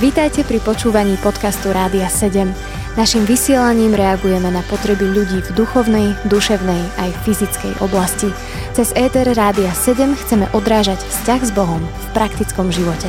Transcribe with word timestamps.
Vítajte 0.00 0.42
pri 0.42 0.60
počúvaní 0.60 1.16
podcastu 1.22 1.72
Rádia 1.72 2.10
7. 2.10 2.50
Naším 2.92 3.24
vysielaním 3.24 3.96
reagujeme 3.96 4.52
na 4.52 4.60
potreby 4.68 5.08
ľudí 5.08 5.40
v 5.40 5.50
duchovnej, 5.56 6.12
duševnej 6.28 6.82
aj 7.00 7.10
fyzickej 7.24 7.80
oblasti. 7.80 8.28
Cez 8.76 8.92
ETR 8.92 9.32
Rádia 9.32 9.72
7 9.72 10.12
chceme 10.12 10.44
odrážať 10.52 11.00
vzťah 11.00 11.40
s 11.40 11.50
Bohom 11.56 11.80
v 11.80 12.06
praktickom 12.12 12.68
živote. 12.68 13.08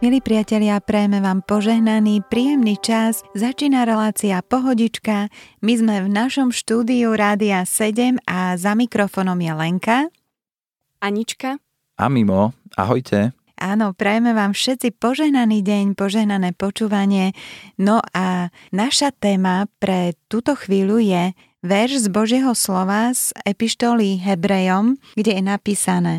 Milí 0.00 0.24
priatelia, 0.24 0.80
prejme 0.80 1.20
vám 1.20 1.44
požehnaný, 1.44 2.24
príjemný 2.24 2.80
čas. 2.80 3.20
Začína 3.36 3.84
relácia 3.84 4.40
Pohodička. 4.40 5.28
My 5.60 5.72
sme 5.76 6.00
v 6.02 6.08
našom 6.08 6.56
štúdiu 6.56 7.12
Rádia 7.12 7.68
7 7.68 8.16
a 8.24 8.56
za 8.56 8.72
mikrofónom 8.72 9.36
je 9.36 9.52
Lenka. 9.52 9.98
Anička. 11.04 11.60
A 12.00 12.08
Mimo, 12.08 12.56
ahojte. 12.80 13.36
Áno, 13.60 13.92
prajeme 13.92 14.32
vám 14.32 14.56
všetci 14.56 14.96
požehnaný 14.96 15.60
deň, 15.60 15.92
požehnané 15.92 16.56
počúvanie. 16.56 17.36
No 17.76 18.00
a 18.16 18.48
naša 18.72 19.12
téma 19.12 19.68
pre 19.76 20.16
túto 20.32 20.56
chvíľu 20.56 20.96
je 20.96 21.36
verš 21.60 22.04
z 22.04 22.06
Božieho 22.08 22.56
slova 22.56 23.12
z 23.12 23.36
epištoly 23.44 24.24
Hebrejom, 24.24 24.96
kde 25.12 25.36
je 25.36 25.42
napísané 25.44 26.14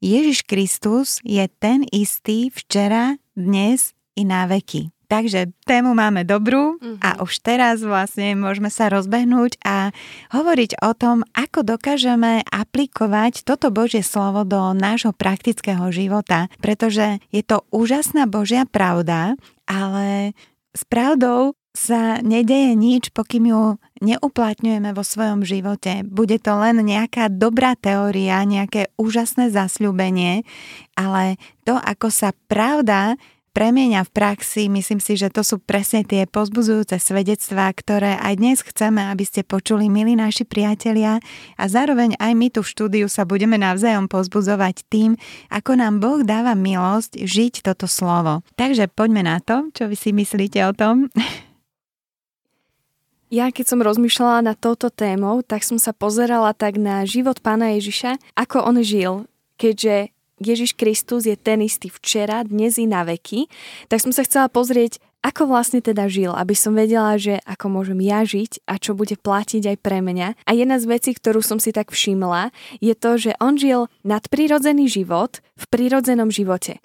Ježiš 0.00 0.44
Kristus 0.48 1.20
je 1.24 1.44
ten 1.60 1.84
istý 1.92 2.48
včera, 2.48 3.20
dnes 3.36 3.96
i 4.16 4.24
na 4.24 4.48
veky. 4.48 4.95
Takže 5.06 5.54
tému 5.62 5.94
máme 5.94 6.26
dobrú 6.26 6.82
a 6.98 7.16
mhm. 7.16 7.18
už 7.22 7.32
teraz 7.42 7.82
vlastne 7.86 8.34
môžeme 8.34 8.68
sa 8.68 8.90
rozbehnúť 8.90 9.62
a 9.62 9.94
hovoriť 10.34 10.82
o 10.82 10.90
tom, 10.98 11.22
ako 11.30 11.62
dokážeme 11.62 12.42
aplikovať 12.50 13.46
toto 13.46 13.70
Božie 13.70 14.02
slovo 14.02 14.42
do 14.42 14.74
nášho 14.74 15.14
praktického 15.14 15.88
života, 15.94 16.50
pretože 16.58 17.22
je 17.30 17.42
to 17.46 17.62
úžasná 17.70 18.26
Božia 18.26 18.66
pravda, 18.66 19.38
ale 19.70 20.34
s 20.74 20.82
pravdou 20.84 21.54
sa 21.76 22.24
nedeje 22.24 22.72
nič, 22.72 23.12
pokým 23.12 23.52
ju 23.52 23.62
neuplatňujeme 24.00 24.96
vo 24.96 25.04
svojom 25.04 25.44
živote. 25.44 26.08
Bude 26.08 26.40
to 26.40 26.56
len 26.56 26.80
nejaká 26.80 27.28
dobrá 27.28 27.76
teória, 27.76 28.40
nejaké 28.48 28.88
úžasné 28.96 29.52
zasľúbenie, 29.52 30.48
ale 30.96 31.36
to, 31.68 31.76
ako 31.76 32.08
sa 32.08 32.32
pravda 32.48 33.20
premieňa 33.56 34.04
v 34.04 34.12
praxi, 34.12 34.68
myslím 34.68 35.00
si, 35.00 35.16
že 35.16 35.32
to 35.32 35.40
sú 35.40 35.56
presne 35.56 36.04
tie 36.04 36.28
pozbuzujúce 36.28 37.00
svedectvá, 37.00 37.72
ktoré 37.72 38.20
aj 38.20 38.36
dnes 38.36 38.60
chceme, 38.60 39.00
aby 39.08 39.24
ste 39.24 39.48
počuli, 39.48 39.88
milí 39.88 40.12
naši 40.12 40.44
priatelia 40.44 41.24
a 41.56 41.64
zároveň 41.64 42.20
aj 42.20 42.32
my 42.36 42.52
tu 42.52 42.60
v 42.60 42.68
štúdiu 42.68 43.06
sa 43.08 43.24
budeme 43.24 43.56
navzájom 43.56 44.12
pozbuzovať 44.12 44.84
tým, 44.92 45.16
ako 45.48 45.72
nám 45.72 46.04
Boh 46.04 46.20
dáva 46.20 46.52
milosť 46.52 47.16
žiť 47.24 47.64
toto 47.64 47.88
slovo. 47.88 48.44
Takže 48.60 48.92
poďme 48.92 49.24
na 49.24 49.40
to, 49.40 49.72
čo 49.72 49.88
vy 49.88 49.96
si 49.96 50.12
myslíte 50.12 50.60
o 50.68 50.76
tom. 50.76 51.08
Ja 53.32 53.48
keď 53.48 53.72
som 53.72 53.80
rozmýšľala 53.80 54.52
nad 54.52 54.60
touto 54.60 54.92
témou, 54.92 55.40
tak 55.40 55.64
som 55.64 55.80
sa 55.80 55.96
pozerala 55.96 56.52
tak 56.52 56.76
na 56.76 57.08
život 57.08 57.40
pána 57.40 57.72
Ježiša, 57.74 58.20
ako 58.36 58.68
on 58.68 58.84
žil, 58.84 59.24
keďže 59.56 60.15
Ježiš 60.36 60.76
Kristus 60.76 61.24
je 61.24 61.36
ten 61.36 61.64
istý 61.64 61.88
včera, 61.88 62.44
dnes 62.44 62.76
i 62.76 62.84
na 62.84 63.04
veky, 63.08 63.48
tak 63.88 64.04
som 64.04 64.12
sa 64.12 64.20
chcela 64.24 64.52
pozrieť, 64.52 65.00
ako 65.24 65.50
vlastne 65.50 65.82
teda 65.82 66.06
žil, 66.06 66.30
aby 66.30 66.54
som 66.54 66.76
vedela, 66.76 67.18
že 67.18 67.42
ako 67.42 67.66
môžem 67.72 67.98
ja 67.98 68.22
žiť 68.22 68.62
a 68.68 68.78
čo 68.78 68.94
bude 68.94 69.18
platiť 69.18 69.74
aj 69.74 69.76
pre 69.82 69.98
mňa. 69.98 70.38
A 70.46 70.50
jedna 70.54 70.78
z 70.78 70.86
vecí, 70.86 71.10
ktorú 71.18 71.42
som 71.42 71.58
si 71.58 71.74
tak 71.74 71.90
všimla, 71.90 72.54
je 72.78 72.94
to, 72.94 73.18
že 73.18 73.32
on 73.42 73.58
žil 73.58 73.90
nadprirodzený 74.06 74.86
život 74.86 75.42
v 75.58 75.64
prírodzenom 75.66 76.30
živote. 76.30 76.78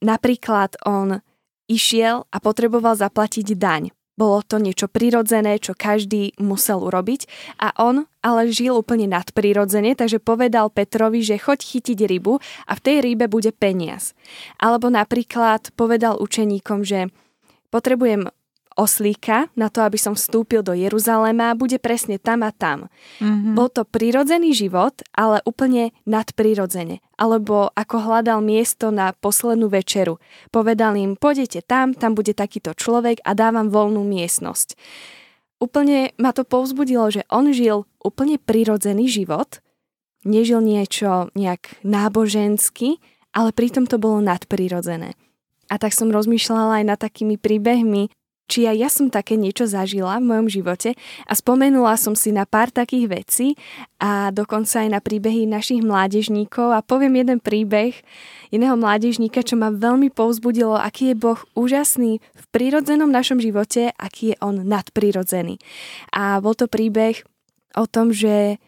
Napríklad 0.00 0.80
on 0.88 1.20
išiel 1.68 2.24
a 2.32 2.36
potreboval 2.40 2.96
zaplatiť 2.96 3.52
daň. 3.56 3.93
Bolo 4.14 4.46
to 4.46 4.62
niečo 4.62 4.86
prirodzené, 4.86 5.58
čo 5.58 5.74
každý 5.74 6.38
musel 6.38 6.78
urobiť 6.78 7.26
a 7.58 7.74
on 7.82 8.06
ale 8.24 8.48
žil 8.48 8.78
úplne 8.78 9.10
nadprirodzene, 9.10 9.98
takže 9.98 10.22
povedal 10.22 10.72
Petrovi, 10.72 11.20
že 11.20 11.36
choď 11.36 11.60
chytiť 11.60 11.98
rybu 12.08 12.40
a 12.40 12.72
v 12.72 12.80
tej 12.80 12.96
rybe 13.04 13.26
bude 13.28 13.52
peniaz. 13.52 14.16
Alebo 14.56 14.88
napríklad 14.88 15.74
povedal 15.76 16.16
učeníkom, 16.22 16.86
že 16.86 17.12
potrebujem 17.68 18.30
oslíka 18.74 19.48
na 19.54 19.70
to, 19.70 19.82
aby 19.82 19.98
som 19.98 20.18
vstúpil 20.18 20.62
do 20.62 20.74
Jeruzalema, 20.74 21.54
bude 21.54 21.78
presne 21.78 22.18
tam 22.18 22.42
a 22.42 22.50
tam. 22.50 22.90
Mm-hmm. 23.22 23.54
Bol 23.54 23.68
to 23.70 23.86
prirodzený 23.86 24.54
život, 24.54 25.02
ale 25.14 25.42
úplne 25.46 25.94
nadprirodzene. 26.06 26.98
Alebo 27.14 27.70
ako 27.74 27.96
hľadal 28.02 28.42
miesto 28.42 28.90
na 28.90 29.14
poslednú 29.14 29.70
večeru. 29.70 30.18
Povedal 30.50 30.98
im, 30.98 31.14
pôjdete 31.14 31.62
tam, 31.62 31.94
tam 31.94 32.18
bude 32.18 32.34
takýto 32.34 32.74
človek 32.74 33.22
a 33.22 33.32
dávam 33.38 33.70
voľnú 33.70 34.02
miestnosť. 34.02 34.74
Úplne 35.62 36.18
ma 36.18 36.34
to 36.34 36.42
povzbudilo, 36.42 37.08
že 37.14 37.22
on 37.30 37.54
žil 37.54 37.86
úplne 38.02 38.36
prirodzený 38.36 39.06
život, 39.08 39.62
nežil 40.26 40.58
niečo 40.60 41.30
nejak 41.38 41.80
nábožensky, 41.86 42.98
ale 43.30 43.54
pritom 43.54 43.86
to 43.86 43.96
bolo 43.96 44.18
nadprirodzené. 44.18 45.14
A 45.72 45.74
tak 45.80 45.96
som 45.96 46.12
rozmýšľala 46.12 46.82
aj 46.82 46.84
nad 46.84 46.98
takými 47.00 47.40
príbehmi 47.40 48.12
či 48.44 48.68
aj 48.68 48.76
ja 48.76 48.88
som 48.92 49.08
také 49.08 49.40
niečo 49.40 49.64
zažila 49.64 50.20
v 50.20 50.28
mojom 50.28 50.48
živote 50.52 50.92
a 51.24 51.32
spomenula 51.32 51.96
som 51.96 52.12
si 52.12 52.28
na 52.28 52.44
pár 52.44 52.68
takých 52.68 53.06
vecí 53.08 53.48
a 53.96 54.28
dokonca 54.28 54.84
aj 54.84 54.88
na 54.92 55.00
príbehy 55.00 55.48
našich 55.48 55.80
mládežníkov 55.80 56.76
a 56.76 56.84
poviem 56.84 57.24
jeden 57.24 57.40
príbeh 57.40 57.96
iného 58.52 58.76
mládežníka, 58.76 59.42
čo 59.42 59.56
ma 59.56 59.72
veľmi 59.72 60.12
povzbudilo, 60.12 60.76
aký 60.76 61.10
je 61.10 61.16
Boh 61.18 61.40
úžasný 61.56 62.20
v 62.20 62.44
prírodzenom 62.52 63.08
našom 63.08 63.40
živote, 63.40 63.90
aký 63.96 64.34
je 64.34 64.40
On 64.44 64.54
nadprirodzený. 64.54 65.58
A 66.14 66.38
bol 66.38 66.54
to 66.54 66.70
príbeh 66.70 67.24
o 67.74 67.88
tom, 67.90 68.14
že 68.14 68.62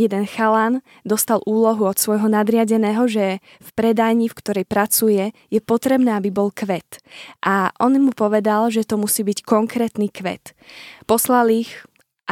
jeden 0.00 0.24
chalan 0.24 0.80
dostal 1.04 1.44
úlohu 1.44 1.84
od 1.84 2.00
svojho 2.00 2.24
nadriadeného, 2.32 3.04
že 3.04 3.44
v 3.60 3.70
predajni, 3.76 4.32
v 4.32 4.38
ktorej 4.40 4.64
pracuje, 4.64 5.36
je 5.52 5.60
potrebné, 5.60 6.16
aby 6.16 6.32
bol 6.32 6.48
kvet. 6.48 7.04
A 7.44 7.68
on 7.76 8.00
mu 8.00 8.16
povedal, 8.16 8.72
že 8.72 8.88
to 8.88 8.96
musí 8.96 9.20
byť 9.20 9.44
konkrétny 9.44 10.08
kvet. 10.08 10.56
Poslal 11.04 11.52
ich 11.52 11.76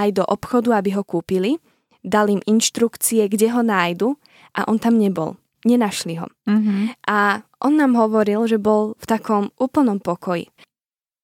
aj 0.01 0.17
do 0.17 0.25
obchodu, 0.25 0.81
aby 0.81 0.97
ho 0.97 1.05
kúpili, 1.05 1.61
dal 2.01 2.33
im 2.33 2.41
inštrukcie, 2.49 3.29
kde 3.29 3.53
ho 3.53 3.61
nájdu 3.61 4.17
a 4.57 4.65
on 4.65 4.81
tam 4.81 4.97
nebol. 4.97 5.37
Nenašli 5.67 6.17
ho. 6.23 6.31
Mm-hmm. 6.47 7.03
A 7.11 7.43
on 7.61 7.75
nám 7.75 7.99
hovoril, 7.99 8.47
že 8.47 8.63
bol 8.63 8.95
v 8.97 9.07
takom 9.11 9.51
úplnom 9.59 9.99
pokoji. 9.99 10.47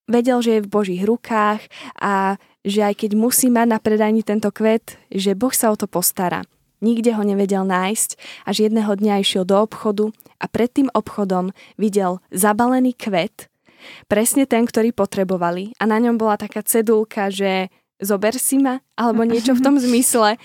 Vedel, 0.05 0.39
že 0.45 0.51
je 0.59 0.65
v 0.65 0.73
Božích 0.73 1.03
rukách 1.05 1.65
a 1.97 2.37
že 2.65 2.81
aj 2.85 3.05
keď 3.05 3.11
musí 3.17 3.49
mať 3.49 3.67
na 3.69 3.79
predajni 3.81 4.25
tento 4.25 4.49
kvet, 4.53 5.01
že 5.13 5.37
Boh 5.37 5.53
sa 5.53 5.73
o 5.73 5.77
to 5.77 5.89
postará. 5.89 6.45
Nikde 6.85 7.17
ho 7.17 7.25
nevedel 7.25 7.65
nájsť, 7.65 8.11
až 8.45 8.69
jedného 8.69 8.93
dňa 8.93 9.25
išiel 9.25 9.49
do 9.49 9.57
obchodu 9.57 10.13
a 10.37 10.45
pred 10.45 10.69
tým 10.69 10.89
obchodom 10.93 11.57
videl 11.81 12.21
zabalený 12.29 12.93
kvet, 12.93 13.49
presne 14.09 14.45
ten, 14.45 14.69
ktorý 14.69 14.93
potrebovali 14.93 15.77
a 15.81 15.89
na 15.89 15.97
ňom 16.01 16.21
bola 16.21 16.37
taká 16.37 16.61
cedulka, 16.61 17.33
že 17.33 17.73
zober 18.01 18.37
si 18.37 18.61
ma, 18.61 18.85
alebo 18.97 19.25
niečo 19.25 19.57
v 19.57 19.65
tom 19.65 19.81
zmysle. 19.85 20.37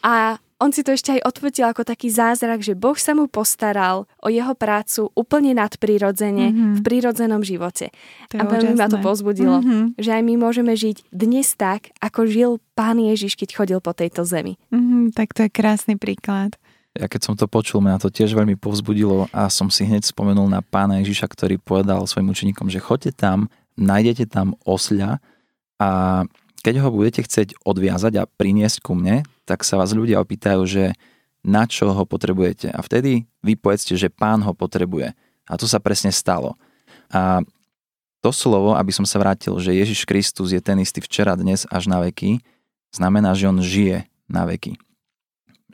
A 0.00 0.40
on 0.62 0.70
si 0.70 0.86
to 0.86 0.94
ešte 0.94 1.18
aj 1.18 1.26
odfotil 1.26 1.66
ako 1.66 1.82
taký 1.82 2.06
zázrak, 2.06 2.62
že 2.62 2.78
Boh 2.78 2.94
sa 2.94 3.18
mu 3.18 3.26
postaral 3.26 4.06
o 4.22 4.30
jeho 4.30 4.54
prácu 4.54 5.10
úplne 5.18 5.58
nadprirodzene 5.58 6.46
mm-hmm. 6.54 6.72
v 6.78 6.80
prírodzenom 6.86 7.42
živote. 7.42 7.90
To 8.30 8.38
a 8.38 8.46
veľmi 8.46 8.78
ma 8.78 8.86
to 8.86 9.02
pozbudilo, 9.02 9.58
mm-hmm. 9.58 9.98
že 9.98 10.10
aj 10.14 10.22
my 10.22 10.34
môžeme 10.38 10.70
žiť 10.78 11.10
dnes 11.10 11.50
tak, 11.58 11.90
ako 11.98 12.30
žil 12.30 12.50
Pán 12.78 13.02
Ježiš, 13.02 13.34
keď 13.34 13.48
chodil 13.58 13.78
po 13.82 13.90
tejto 13.90 14.22
zemi. 14.22 14.54
Mm-hmm, 14.70 15.18
tak 15.18 15.34
to 15.34 15.42
je 15.42 15.50
krásny 15.50 15.98
príklad. 15.98 16.54
Ja 16.94 17.08
keď 17.08 17.20
som 17.24 17.34
to 17.34 17.48
počul, 17.48 17.80
mňa 17.80 17.98
to 17.98 18.12
tiež 18.12 18.36
veľmi 18.36 18.54
povzbudilo 18.60 19.26
a 19.32 19.48
som 19.48 19.72
si 19.72 19.82
hneď 19.88 20.04
spomenul 20.06 20.46
na 20.46 20.60
pána 20.60 21.00
Ježiša, 21.00 21.26
ktorý 21.26 21.56
povedal 21.56 22.04
svojim 22.04 22.30
učeníkom, 22.30 22.68
že 22.68 22.84
choďte 22.84 23.16
tam, 23.16 23.48
nájdete 23.80 24.28
tam 24.28 24.54
osľa 24.68 25.18
a 25.80 25.88
keď 26.62 26.74
ho 26.84 26.88
budete 26.94 27.26
chcieť 27.26 27.58
odviazať 27.66 28.22
a 28.22 28.28
priniesť 28.28 28.86
ku 28.86 28.94
mne, 28.94 29.26
tak 29.44 29.66
sa 29.66 29.78
vás 29.80 29.94
ľudia 29.94 30.22
opýtajú, 30.22 30.62
že 30.66 30.84
na 31.42 31.66
čo 31.66 31.90
ho 31.90 32.04
potrebujete. 32.06 32.70
A 32.70 32.78
vtedy 32.82 33.26
vy 33.42 33.58
povedzte, 33.58 33.98
že 33.98 34.12
pán 34.12 34.42
ho 34.46 34.54
potrebuje. 34.54 35.10
A 35.50 35.52
to 35.58 35.66
sa 35.66 35.82
presne 35.82 36.14
stalo. 36.14 36.54
A 37.10 37.42
to 38.22 38.30
slovo, 38.30 38.78
aby 38.78 38.94
som 38.94 39.02
sa 39.02 39.18
vrátil, 39.18 39.58
že 39.58 39.74
Ježiš 39.74 40.06
Kristus 40.06 40.54
je 40.54 40.62
ten 40.62 40.78
istý 40.78 41.02
včera, 41.02 41.34
dnes 41.34 41.66
až 41.66 41.90
na 41.90 41.98
veky, 41.98 42.38
znamená, 42.94 43.34
že 43.34 43.50
on 43.50 43.58
žije 43.58 44.06
na 44.30 44.46
veky. 44.46 44.78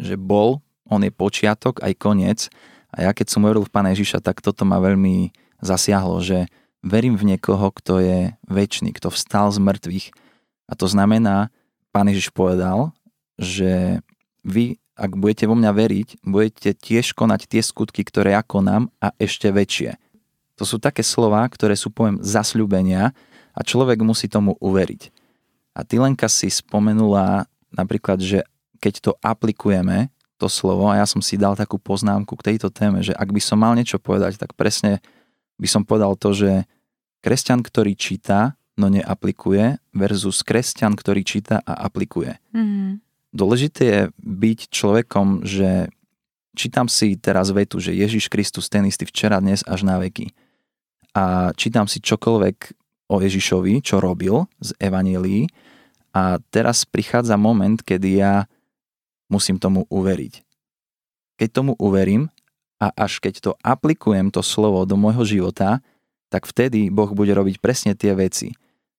Že 0.00 0.16
bol, 0.16 0.64
on 0.88 1.04
je 1.04 1.12
počiatok 1.12 1.84
aj 1.84 1.92
koniec. 2.00 2.48
A 2.88 3.04
ja 3.04 3.12
keď 3.12 3.28
som 3.28 3.44
hovoril 3.44 3.68
v 3.68 3.74
Pána 3.74 3.92
Ježiša, 3.92 4.24
tak 4.24 4.40
toto 4.40 4.64
ma 4.64 4.80
veľmi 4.80 5.36
zasiahlo, 5.60 6.24
že 6.24 6.48
verím 6.80 7.20
v 7.20 7.36
niekoho, 7.36 7.68
kto 7.68 8.00
je 8.00 8.18
väčší, 8.48 8.96
kto 8.96 9.12
vstal 9.12 9.52
z 9.52 9.60
mŕtvych, 9.60 10.06
a 10.68 10.76
to 10.76 10.84
znamená, 10.84 11.48
pán 11.90 12.12
Ježiš 12.12 12.28
povedal, 12.28 12.92
že 13.38 14.02
vy, 14.42 14.76
ak 14.98 15.14
budete 15.14 15.46
vo 15.46 15.54
mňa 15.54 15.70
veriť, 15.70 16.08
budete 16.26 16.70
tiež 16.74 17.14
konať 17.14 17.46
tie 17.46 17.62
skutky, 17.62 18.02
ktoré 18.02 18.34
ja 18.34 18.42
konám 18.42 18.90
a 18.98 19.14
ešte 19.16 19.48
väčšie. 19.48 19.94
To 20.58 20.66
sú 20.66 20.82
také 20.82 21.06
slova, 21.06 21.46
ktoré 21.46 21.78
sú, 21.78 21.94
poviem, 21.94 22.18
zasľúbenia 22.18 23.14
a 23.54 23.60
človek 23.62 24.02
musí 24.02 24.26
tomu 24.26 24.58
uveriť. 24.58 25.14
A 25.78 25.86
ty 25.86 26.02
Lenka 26.02 26.26
si 26.26 26.50
spomenula 26.50 27.46
napríklad, 27.70 28.18
že 28.18 28.42
keď 28.82 28.94
to 28.98 29.12
aplikujeme, 29.22 30.10
to 30.38 30.46
slovo, 30.46 30.86
a 30.90 30.98
ja 30.98 31.06
som 31.06 31.18
si 31.18 31.34
dal 31.34 31.58
takú 31.58 31.78
poznámku 31.82 32.34
k 32.38 32.54
tejto 32.54 32.70
téme, 32.70 33.02
že 33.02 33.14
ak 33.14 33.30
by 33.30 33.42
som 33.42 33.58
mal 33.58 33.74
niečo 33.74 33.98
povedať, 33.98 34.38
tak 34.38 34.54
presne 34.54 35.02
by 35.58 35.66
som 35.66 35.82
povedal 35.82 36.14
to, 36.14 36.30
že 36.30 36.50
kresťan, 37.22 37.62
ktorý 37.62 37.98
číta, 37.98 38.54
no 38.78 38.86
neaplikuje, 38.86 39.82
versus 39.90 40.46
kresťan, 40.46 40.94
ktorý 40.94 41.26
číta 41.26 41.58
a 41.66 41.86
aplikuje. 41.86 42.38
Mm-hmm. 42.54 43.07
Dôležité 43.28 43.82
je 43.84 44.00
byť 44.24 44.58
človekom, 44.72 45.44
že 45.44 45.92
čítam 46.56 46.88
si 46.88 47.14
teraz 47.20 47.52
vetu, 47.52 47.76
že 47.76 47.92
Ježiš 47.92 48.32
Kristus 48.32 48.72
ten 48.72 48.88
istý 48.88 49.04
včera, 49.04 49.38
dnes 49.38 49.60
až 49.68 49.84
na 49.84 50.00
veky. 50.00 50.32
A 51.12 51.52
čítam 51.52 51.84
si 51.84 52.00
čokoľvek 52.00 52.56
o 53.08 53.16
Ježišovi, 53.20 53.84
čo 53.84 54.00
robil 54.00 54.48
z 54.60 54.72
Evanielii 54.80 55.48
a 56.16 56.40
teraz 56.48 56.88
prichádza 56.88 57.36
moment, 57.36 57.80
kedy 57.80 58.08
ja 58.20 58.48
musím 59.28 59.60
tomu 59.60 59.84
uveriť. 59.92 60.44
Keď 61.38 61.48
tomu 61.52 61.72
uverím 61.76 62.32
a 62.80 62.90
až 62.96 63.20
keď 63.20 63.34
to 63.44 63.52
aplikujem 63.60 64.32
to 64.32 64.40
slovo 64.40 64.82
do 64.88 64.96
môjho 64.96 65.24
života, 65.28 65.84
tak 66.28 66.48
vtedy 66.48 66.88
Boh 66.88 67.12
bude 67.12 67.32
robiť 67.32 67.60
presne 67.60 67.92
tie 67.92 68.12
veci. 68.16 68.56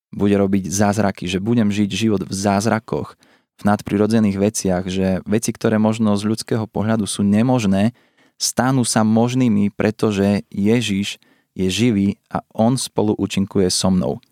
Bude 0.09 0.37
robiť 0.37 0.69
zázraky, 0.69 1.29
že 1.29 1.37
budem 1.37 1.69
žiť 1.69 1.89
život 1.93 2.21
v 2.25 2.33
zázrakoch, 2.33 3.13
v 3.59 3.67
nadprirodzených 3.67 4.37
veciach, 4.39 4.83
že 4.87 5.19
veci, 5.27 5.51
ktoré 5.51 5.75
možno 5.75 6.15
z 6.15 6.23
ľudského 6.31 6.63
pohľadu 6.63 7.03
sú 7.03 7.27
nemožné, 7.27 7.91
stanú 8.39 8.87
sa 8.87 9.03
možnými, 9.03 9.75
pretože 9.75 10.47
Ježiš 10.47 11.19
je 11.59 11.67
živý 11.67 12.07
a 12.31 12.39
on 12.55 12.79
spolu 12.79 13.11
účinkuje 13.19 13.67
so 13.67 13.91
mnou. 13.91 14.23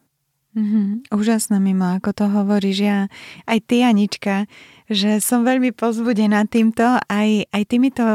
Mm-hmm. 0.55 1.13
Úžasné 1.13 1.59
mimo, 1.61 1.85
ako 1.99 2.15
to 2.15 2.25
hovoríš. 2.31 2.77
Ja, 2.81 2.99
aj 3.45 3.59
ty, 3.67 3.85
Anička, 3.85 4.49
že 4.87 5.19
som 5.19 5.43
veľmi 5.43 5.75
pozbudená 5.75 6.47
týmto, 6.47 6.83
aj, 7.11 7.51
aj 7.51 7.63
týmito 7.67 8.05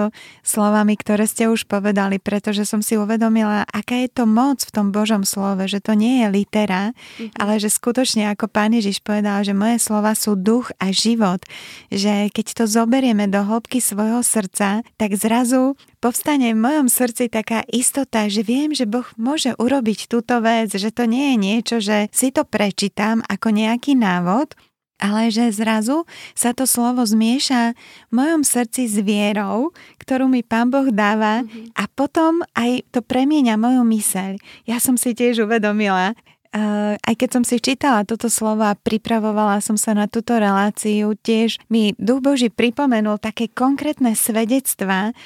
slovami, 0.40 0.96
ktoré 0.96 1.28
ste 1.28 1.48
už 1.48 1.68
povedali, 1.68 2.16
pretože 2.16 2.64
som 2.64 2.80
si 2.80 2.96
uvedomila, 2.96 3.68
aká 3.68 4.00
je 4.00 4.08
to 4.08 4.24
moc 4.24 4.64
v 4.64 4.74
tom 4.74 4.88
Božom 4.88 5.22
slove, 5.22 5.60
že 5.68 5.84
to 5.84 5.92
nie 5.92 6.24
je 6.24 6.26
litera, 6.32 6.92
mm-hmm. 6.92 7.36
ale 7.36 7.60
že 7.60 7.68
skutočne, 7.68 8.32
ako 8.32 8.48
Pán 8.48 8.72
Ježiš 8.72 9.04
povedal, 9.04 9.44
že 9.44 9.52
moje 9.52 9.76
slova 9.80 10.16
sú 10.16 10.32
duch 10.34 10.72
a 10.80 10.88
život, 10.90 11.44
že 11.92 12.32
keď 12.32 12.46
to 12.58 12.64
zoberieme 12.64 13.28
do 13.28 13.44
hĺbky 13.44 13.78
svojho 13.78 14.24
srdca, 14.24 14.80
tak 14.96 15.10
zrazu 15.14 15.76
povstane 16.00 16.56
v 16.56 16.58
mojom 16.58 16.88
srdci 16.90 17.28
taká 17.30 17.62
istota, 17.70 18.26
že 18.26 18.42
viem, 18.42 18.74
že 18.74 18.88
Boh 18.88 19.06
môže 19.20 19.54
urobiť 19.60 20.10
túto 20.10 20.40
vec, 20.42 20.72
že 20.74 20.90
to 20.90 21.06
nie 21.06 21.34
je 21.34 21.36
niečo, 21.38 21.76
že 21.78 22.10
si 22.10 22.34
to 22.34 22.42
prečítam 22.42 23.20
ako 23.28 23.54
nejaký 23.54 23.94
návod, 23.94 24.58
ale 25.02 25.34
že 25.34 25.50
zrazu 25.50 26.06
sa 26.38 26.54
to 26.54 26.62
slovo 26.62 27.02
zmieša 27.02 27.74
v 28.08 28.12
mojom 28.14 28.46
srdci 28.46 28.86
s 28.86 29.02
vierou, 29.02 29.74
ktorú 29.98 30.30
mi 30.30 30.46
Pán 30.46 30.70
Boh 30.70 30.86
dáva 30.94 31.42
mm-hmm. 31.42 31.74
a 31.74 31.84
potom 31.90 32.46
aj 32.54 32.86
to 32.94 33.02
premieňa 33.02 33.58
moju 33.58 33.82
myseľ. 33.82 34.38
Ja 34.70 34.78
som 34.78 34.94
si 34.94 35.18
tiež 35.18 35.42
uvedomila, 35.42 36.14
Uh, 36.52 37.00
aj 37.08 37.16
keď 37.16 37.28
som 37.32 37.44
si 37.48 37.56
čítala 37.64 38.04
toto 38.04 38.28
slovo 38.28 38.60
a 38.60 38.76
pripravovala 38.76 39.64
som 39.64 39.80
sa 39.80 39.96
na 39.96 40.04
túto 40.04 40.36
reláciu, 40.36 41.16
tiež 41.16 41.56
mi 41.72 41.96
Duch 41.96 42.20
Boží 42.20 42.52
pripomenul 42.52 43.16
také 43.16 43.48
konkrétne 43.48 44.12
svedectvá 44.12 45.16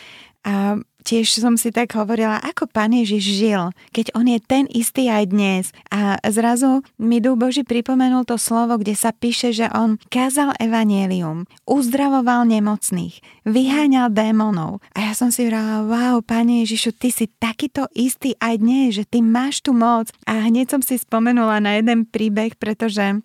a 0.46 0.78
tiež 1.06 1.38
som 1.38 1.54
si 1.54 1.70
tak 1.70 1.94
hovorila, 1.94 2.42
ako 2.42 2.66
Pán 2.66 2.90
Ježiš 2.90 3.22
žil, 3.22 3.62
keď 3.94 4.10
On 4.18 4.26
je 4.26 4.42
ten 4.42 4.66
istý 4.66 5.06
aj 5.06 5.30
dnes. 5.30 5.64
A 5.94 6.18
zrazu 6.26 6.82
mi 6.98 7.22
Duch 7.22 7.38
Boží 7.38 7.62
pripomenul 7.62 8.26
to 8.26 8.34
slovo, 8.34 8.74
kde 8.82 8.98
sa 8.98 9.14
píše, 9.14 9.54
že 9.54 9.70
On 9.70 10.02
kázal 10.10 10.58
evanielium, 10.58 11.46
uzdravoval 11.62 12.50
nemocných, 12.50 13.22
vyháňal 13.46 14.10
démonov. 14.10 14.82
A 14.98 15.06
ja 15.06 15.12
som 15.14 15.30
si 15.30 15.46
hovorila, 15.46 15.86
wow, 15.86 16.18
Pane 16.26 16.66
Ježišu, 16.66 16.98
Ty 16.98 17.08
si 17.14 17.30
takýto 17.38 17.86
istý 17.94 18.34
aj 18.42 18.58
dnes, 18.58 18.98
že 18.98 19.06
Ty 19.06 19.22
máš 19.22 19.62
tu 19.62 19.70
moc. 19.70 20.10
A 20.26 20.50
hneď 20.50 20.74
som 20.74 20.82
si 20.82 20.98
spomenula 20.98 21.62
na 21.62 21.78
jeden 21.78 22.02
príbeh, 22.02 22.58
pretože 22.58 23.22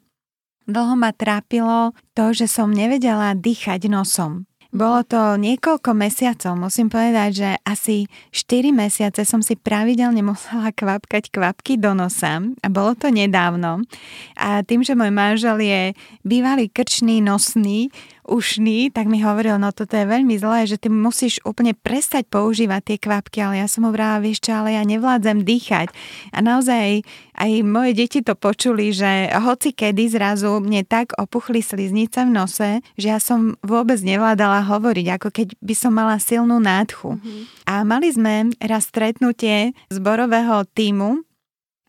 dlho 0.69 0.93
ma 0.93 1.09
trápilo 1.09 1.97
to, 2.13 2.29
že 2.29 2.45
som 2.45 2.69
nevedela 2.69 3.33
dýchať 3.33 3.89
nosom. 3.89 4.45
Bolo 4.71 5.03
to 5.03 5.35
niekoľko 5.35 5.91
mesiacov, 5.91 6.55
musím 6.55 6.87
povedať, 6.87 7.29
že 7.35 7.49
asi 7.67 8.07
4 8.31 8.71
mesiace 8.71 9.27
som 9.27 9.43
si 9.43 9.59
pravidelne 9.59 10.23
musela 10.23 10.71
kvapkať 10.79 11.27
kvapky 11.27 11.75
do 11.75 11.91
nosa 11.91 12.39
a 12.39 12.67
bolo 12.71 12.95
to 12.95 13.11
nedávno. 13.11 13.83
A 14.39 14.63
tým, 14.63 14.79
že 14.79 14.95
môj 14.95 15.11
manžel 15.11 15.59
je 15.59 15.91
bývalý 16.23 16.71
krčný 16.71 17.19
nosný, 17.19 17.91
ušný, 18.27 18.93
tak 18.93 19.09
mi 19.09 19.21
hovoril, 19.21 19.57
no 19.57 19.73
toto 19.73 19.97
je 19.97 20.05
veľmi 20.05 20.37
zlé, 20.37 20.69
že 20.69 20.77
ty 20.77 20.87
musíš 20.91 21.41
úplne 21.41 21.73
prestať 21.73 22.29
používať 22.29 22.81
tie 22.93 22.97
kvapky, 23.01 23.37
ale 23.41 23.61
ja 23.63 23.67
som 23.67 23.87
mu 23.87 23.93
vrala, 23.93 24.21
vieš 24.21 24.45
čo, 24.45 24.53
ale 24.53 24.77
ja 24.77 24.83
nevládzem 24.85 25.41
dýchať. 25.41 25.89
A 26.35 26.37
naozaj 26.39 27.01
aj 27.37 27.51
moje 27.65 27.91
deti 27.97 28.19
to 28.21 28.37
počuli, 28.37 28.93
že 28.93 29.31
hoci 29.33 29.73
kedy 29.73 30.13
zrazu 30.13 30.61
mne 30.61 30.85
tak 30.85 31.17
opuchli 31.17 31.65
sliznice 31.65 32.21
v 32.27 32.31
nose, 32.31 32.69
že 32.95 33.07
ja 33.09 33.17
som 33.17 33.57
vôbec 33.65 33.97
nevládala 34.01 34.61
hovoriť, 34.69 35.07
ako 35.17 35.27
keď 35.33 35.47
by 35.57 35.75
som 35.77 35.91
mala 35.97 36.21
silnú 36.21 36.61
nádchu. 36.61 37.17
Mm-hmm. 37.17 37.43
A 37.65 37.73
mali 37.81 38.13
sme 38.13 38.53
raz 38.61 38.85
stretnutie 38.91 39.73
zborového 39.89 40.67
týmu 40.77 41.25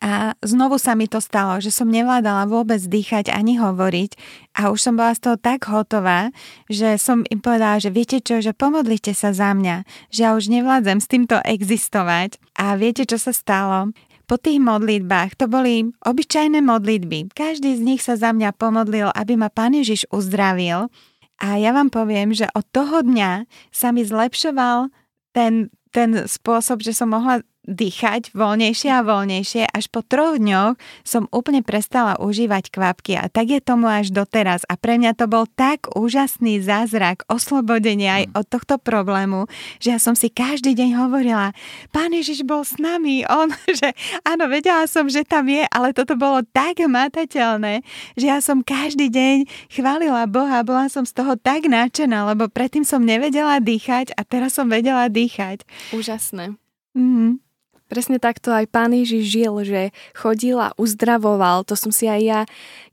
a 0.02 0.34
znovu 0.42 0.82
sa 0.82 0.98
mi 0.98 1.06
to 1.06 1.22
stalo, 1.22 1.62
že 1.62 1.70
som 1.70 1.86
nevládala 1.86 2.50
vôbec 2.50 2.82
dýchať 2.82 3.30
ani 3.30 3.54
hovoriť 3.62 4.18
a 4.58 4.74
už 4.74 4.90
som 4.90 4.98
bola 4.98 5.14
z 5.14 5.22
toho 5.22 5.36
tak 5.38 5.70
hotová, 5.70 6.34
že 6.66 6.98
som 6.98 7.22
im 7.30 7.38
povedala, 7.38 7.78
že 7.78 7.94
viete 7.94 8.18
čo, 8.18 8.42
že 8.42 8.50
pomodlite 8.50 9.14
sa 9.14 9.30
za 9.30 9.54
mňa, 9.54 9.86
že 10.10 10.26
ja 10.26 10.34
už 10.34 10.50
nevládzem 10.50 10.98
s 10.98 11.06
týmto 11.06 11.38
existovať. 11.46 12.42
A 12.58 12.74
viete, 12.74 13.06
čo 13.06 13.14
sa 13.14 13.30
stalo? 13.30 13.94
Po 14.26 14.42
tých 14.42 14.58
modlitbách, 14.58 15.38
to 15.38 15.46
boli 15.46 15.94
obyčajné 16.02 16.58
modlitby. 16.66 17.30
Každý 17.30 17.78
z 17.78 17.82
nich 17.86 18.02
sa 18.02 18.18
za 18.18 18.34
mňa 18.34 18.58
pomodlil, 18.58 19.06
aby 19.14 19.38
ma 19.38 19.54
Pán 19.54 19.78
Ježiš 19.78 20.10
uzdravil. 20.10 20.90
A 21.38 21.62
ja 21.62 21.70
vám 21.70 21.94
poviem, 21.94 22.34
že 22.34 22.50
od 22.58 22.66
toho 22.74 23.06
dňa 23.06 23.46
sa 23.70 23.94
mi 23.94 24.02
zlepšoval 24.02 24.90
ten, 25.30 25.70
ten 25.94 26.26
spôsob, 26.26 26.82
že 26.82 26.90
som 26.90 27.14
mohla 27.14 27.46
dýchať 27.62 28.34
voľnejšie 28.34 28.90
a 28.90 29.06
voľnejšie. 29.06 29.70
Až 29.70 29.86
po 29.86 30.02
troch 30.02 30.42
dňoch 30.42 30.74
som 31.06 31.30
úplne 31.30 31.62
prestala 31.62 32.18
užívať 32.18 32.74
kvapky 32.74 33.14
a 33.14 33.30
tak 33.30 33.54
je 33.54 33.60
tomu 33.62 33.86
až 33.86 34.10
doteraz. 34.10 34.66
A 34.66 34.74
pre 34.74 34.98
mňa 34.98 35.14
to 35.14 35.30
bol 35.30 35.46
tak 35.46 35.86
úžasný 35.94 36.58
zázrak, 36.58 37.22
oslobodenie 37.30 38.10
aj 38.10 38.24
mm. 38.28 38.32
od 38.34 38.46
tohto 38.50 38.74
problému, 38.82 39.46
že 39.78 39.94
ja 39.94 39.98
som 40.02 40.18
si 40.18 40.26
každý 40.26 40.74
deň 40.74 40.90
hovorila, 41.06 41.54
Pán 41.94 42.10
Ježiš 42.10 42.42
bol 42.42 42.66
s 42.66 42.82
nami, 42.82 43.22
on, 43.30 43.54
že 43.70 43.94
áno, 44.26 44.50
vedela 44.50 44.90
som, 44.90 45.06
že 45.06 45.22
tam 45.22 45.46
je, 45.46 45.62
ale 45.70 45.94
toto 45.94 46.18
bolo 46.18 46.42
tak 46.50 46.82
matateľné, 46.82 47.86
že 48.18 48.26
ja 48.26 48.42
som 48.42 48.66
každý 48.66 49.06
deň 49.06 49.70
chválila 49.70 50.26
Boha, 50.26 50.66
bola 50.66 50.90
som 50.90 51.06
z 51.06 51.14
toho 51.14 51.38
tak 51.38 51.70
náčená, 51.70 52.26
lebo 52.26 52.50
predtým 52.50 52.82
som 52.82 53.06
nevedela 53.06 53.62
dýchať 53.62 54.18
a 54.18 54.26
teraz 54.26 54.58
som 54.58 54.66
vedela 54.66 55.06
dýchať. 55.06 55.62
Úžasné. 55.94 56.58
Mm-hmm. 56.92 57.51
Presne 57.92 58.16
takto 58.16 58.56
aj 58.56 58.72
pán 58.72 58.96
Ježiš 58.96 59.28
žil, 59.28 59.52
že 59.68 59.92
chodil 60.16 60.56
a 60.56 60.72
uzdravoval. 60.80 61.60
To 61.68 61.76
som 61.76 61.92
si 61.92 62.08
aj 62.08 62.20
ja, 62.24 62.40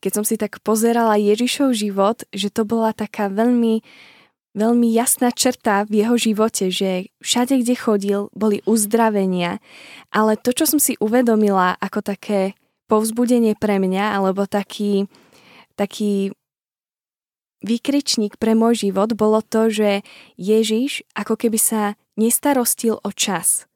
keď 0.03 0.11
som 0.11 0.25
si 0.27 0.35
tak 0.35 0.59
pozerala 0.59 1.15
Ježišov 1.15 1.71
život, 1.71 2.27
že 2.35 2.51
to 2.51 2.67
bola 2.67 2.91
taká 2.91 3.31
veľmi, 3.31 3.79
veľmi 4.59 4.87
jasná 4.91 5.31
črta 5.31 5.87
v 5.87 6.03
jeho 6.03 6.19
živote, 6.19 6.67
že 6.67 7.15
všade, 7.23 7.63
kde 7.63 7.75
chodil, 7.79 8.21
boli 8.35 8.59
uzdravenia. 8.67 9.63
Ale 10.11 10.35
to, 10.35 10.51
čo 10.51 10.67
som 10.67 10.83
si 10.83 10.99
uvedomila 10.99 11.79
ako 11.79 12.03
také 12.03 12.59
povzbudenie 12.91 13.55
pre 13.55 13.79
mňa, 13.79 14.19
alebo 14.19 14.51
taký, 14.51 15.07
taký 15.79 16.35
výkričník 17.63 18.35
pre 18.35 18.51
môj 18.51 18.91
život, 18.91 19.15
bolo 19.15 19.39
to, 19.39 19.71
že 19.71 20.03
Ježiš 20.35 21.07
ako 21.15 21.39
keby 21.39 21.55
sa 21.55 21.95
nestarostil 22.19 22.99
o 22.99 23.15
čas 23.15 23.68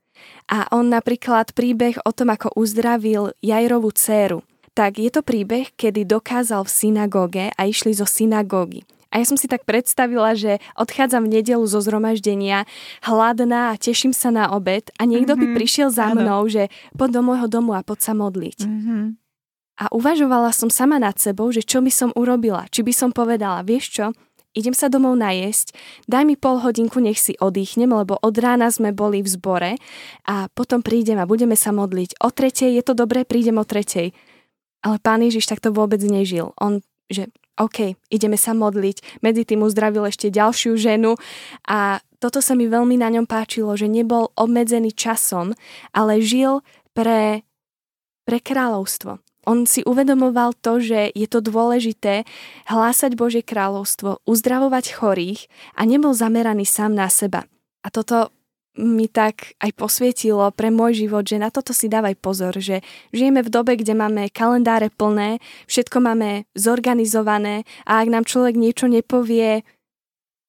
a 0.48 0.68
on 0.76 0.92
napríklad 0.92 1.56
príbeh 1.56 2.00
o 2.04 2.12
tom, 2.12 2.34
ako 2.34 2.56
uzdravil 2.60 3.32
Jajrovú 3.40 3.92
dceru. 3.96 4.44
Tak 4.74 4.98
je 4.98 5.10
to 5.14 5.22
príbeh, 5.22 5.70
kedy 5.78 6.04
dokázal 6.04 6.66
v 6.66 6.74
synagóge 6.74 7.46
a 7.54 7.62
išli 7.70 7.94
zo 7.94 8.10
synagógy. 8.10 8.82
A 9.14 9.22
ja 9.22 9.26
som 9.30 9.38
si 9.38 9.46
tak 9.46 9.70
predstavila, 9.70 10.34
že 10.34 10.58
odchádzam 10.74 11.30
v 11.30 11.38
nedelu 11.38 11.62
zo 11.70 11.78
zhromaždenia 11.86 12.66
hladná 13.06 13.70
a 13.70 13.78
teším 13.78 14.10
sa 14.10 14.34
na 14.34 14.50
obed 14.50 14.90
a 14.98 15.06
niekto 15.06 15.38
mm-hmm. 15.38 15.54
by 15.54 15.54
mhm. 15.54 15.58
prišiel 15.62 15.90
za 15.94 16.10
mnou, 16.18 16.50
ano. 16.50 16.52
že 16.52 16.74
poď 16.98 17.10
do 17.14 17.22
môjho 17.22 17.46
domu 17.46 17.78
a 17.78 17.86
poď 17.86 18.00
sa 18.10 18.14
modliť. 18.18 18.66
Mm-hmm. 18.66 19.04
A 19.74 19.86
uvažovala 19.94 20.50
som 20.54 20.70
sama 20.74 20.98
nad 20.98 21.18
sebou, 21.22 21.50
že 21.54 21.62
čo 21.62 21.82
by 21.82 21.90
som 21.94 22.10
urobila. 22.18 22.66
Či 22.70 22.82
by 22.86 22.94
som 22.94 23.10
povedala, 23.10 23.66
vieš 23.66 24.02
čo, 24.02 24.06
idem 24.54 24.74
sa 24.74 24.90
domov 24.90 25.18
najesť, 25.18 25.74
daj 26.06 26.24
mi 26.24 26.38
pol 26.38 26.62
hodinku, 26.62 27.02
nech 27.02 27.20
si 27.20 27.34
oddychnem, 27.38 27.90
lebo 27.90 28.18
od 28.22 28.36
rána 28.38 28.70
sme 28.70 28.94
boli 28.94 29.26
v 29.26 29.30
zbore 29.30 29.72
a 30.30 30.48
potom 30.54 30.86
prídem 30.86 31.18
a 31.22 31.30
budeme 31.30 31.58
sa 31.58 31.74
modliť. 31.74 32.22
O 32.22 32.30
tretej, 32.30 32.78
je 32.78 32.84
to 32.86 32.94
dobré, 32.94 33.26
prídem 33.26 33.58
o 33.58 33.66
tretej. 33.66 34.14
Ale 34.84 34.98
pán 35.00 35.24
Ježiš 35.24 35.48
takto 35.48 35.72
vôbec 35.72 36.04
nežil. 36.04 36.52
On, 36.60 36.84
že 37.08 37.32
OK, 37.62 37.94
ideme 38.10 38.38
sa 38.38 38.58
modliť. 38.58 39.22
Medzi 39.22 39.46
tým 39.46 39.62
uzdravil 39.62 40.10
ešte 40.10 40.34
ďalšiu 40.34 40.74
ženu 40.74 41.22
a 41.70 42.02
toto 42.18 42.42
sa 42.42 42.58
mi 42.58 42.66
veľmi 42.66 42.98
na 42.98 43.14
ňom 43.14 43.30
páčilo, 43.30 43.76
že 43.78 43.92
nebol 43.92 44.34
obmedzený 44.34 44.96
časom, 44.96 45.54
ale 45.94 46.24
žil 46.24 46.66
pre, 46.98 47.46
pre 48.26 48.38
kráľovstvo. 48.42 49.22
On 49.44 49.68
si 49.68 49.84
uvedomoval 49.84 50.56
to, 50.64 50.80
že 50.80 51.12
je 51.12 51.28
to 51.28 51.44
dôležité 51.44 52.24
hlásať 52.68 53.20
Božie 53.20 53.44
kráľovstvo, 53.44 54.24
uzdravovať 54.24 54.96
chorých 54.96 55.52
a 55.76 55.84
nebol 55.84 56.16
zameraný 56.16 56.64
sám 56.64 56.96
na 56.96 57.12
seba. 57.12 57.44
A 57.84 57.92
toto 57.92 58.32
mi 58.74 59.06
tak 59.06 59.54
aj 59.62 59.70
posvietilo 59.78 60.50
pre 60.50 60.74
môj 60.74 61.06
život, 61.06 61.22
že 61.22 61.38
na 61.38 61.54
toto 61.54 61.78
si 61.78 61.86
dávaj 61.86 62.18
pozor, 62.18 62.58
že 62.58 62.82
žijeme 63.14 63.46
v 63.46 63.54
dobe, 63.54 63.78
kde 63.78 63.94
máme 63.94 64.34
kalendáre 64.34 64.90
plné, 64.90 65.38
všetko 65.70 66.02
máme 66.02 66.50
zorganizované 66.58 67.70
a 67.86 68.02
ak 68.02 68.08
nám 68.10 68.26
človek 68.26 68.58
niečo 68.58 68.90
nepovie 68.90 69.62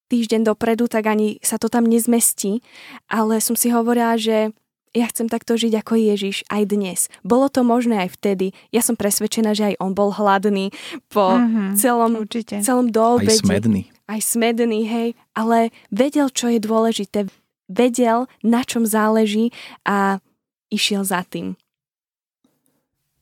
týždeň 0.08 0.40
dopredu, 0.48 0.88
tak 0.88 1.04
ani 1.04 1.36
sa 1.44 1.60
to 1.60 1.68
tam 1.68 1.84
nezmestí. 1.84 2.64
Ale 3.12 3.44
som 3.44 3.56
si 3.56 3.68
hovorila, 3.68 4.16
že 4.16 4.56
ja 4.94 5.10
chcem 5.10 5.26
takto 5.26 5.58
žiť 5.58 5.82
ako 5.82 5.98
Ježiš 5.98 6.46
aj 6.46 6.62
dnes. 6.70 7.00
Bolo 7.26 7.50
to 7.50 7.66
možné 7.66 8.06
aj 8.06 8.14
vtedy. 8.14 8.54
Ja 8.70 8.80
som 8.80 8.94
presvedčená, 8.94 9.52
že 9.52 9.74
aj 9.74 9.82
on 9.82 9.92
bol 9.92 10.14
hladný 10.14 10.70
po 11.10 11.34
mm-hmm, 11.34 11.74
celom, 11.74 12.14
určite. 12.14 12.62
celom 12.62 12.94
doobede. 12.94 13.34
Aj 13.34 13.42
smedný. 13.42 13.90
Aj 14.06 14.20
smedný, 14.22 14.86
hej. 14.86 15.08
Ale 15.34 15.74
vedel, 15.90 16.30
čo 16.30 16.46
je 16.46 16.62
dôležité. 16.62 17.26
Vedel, 17.66 18.30
na 18.46 18.62
čom 18.62 18.86
záleží 18.86 19.50
a 19.82 20.22
išiel 20.70 21.02
za 21.02 21.26
tým. 21.26 21.58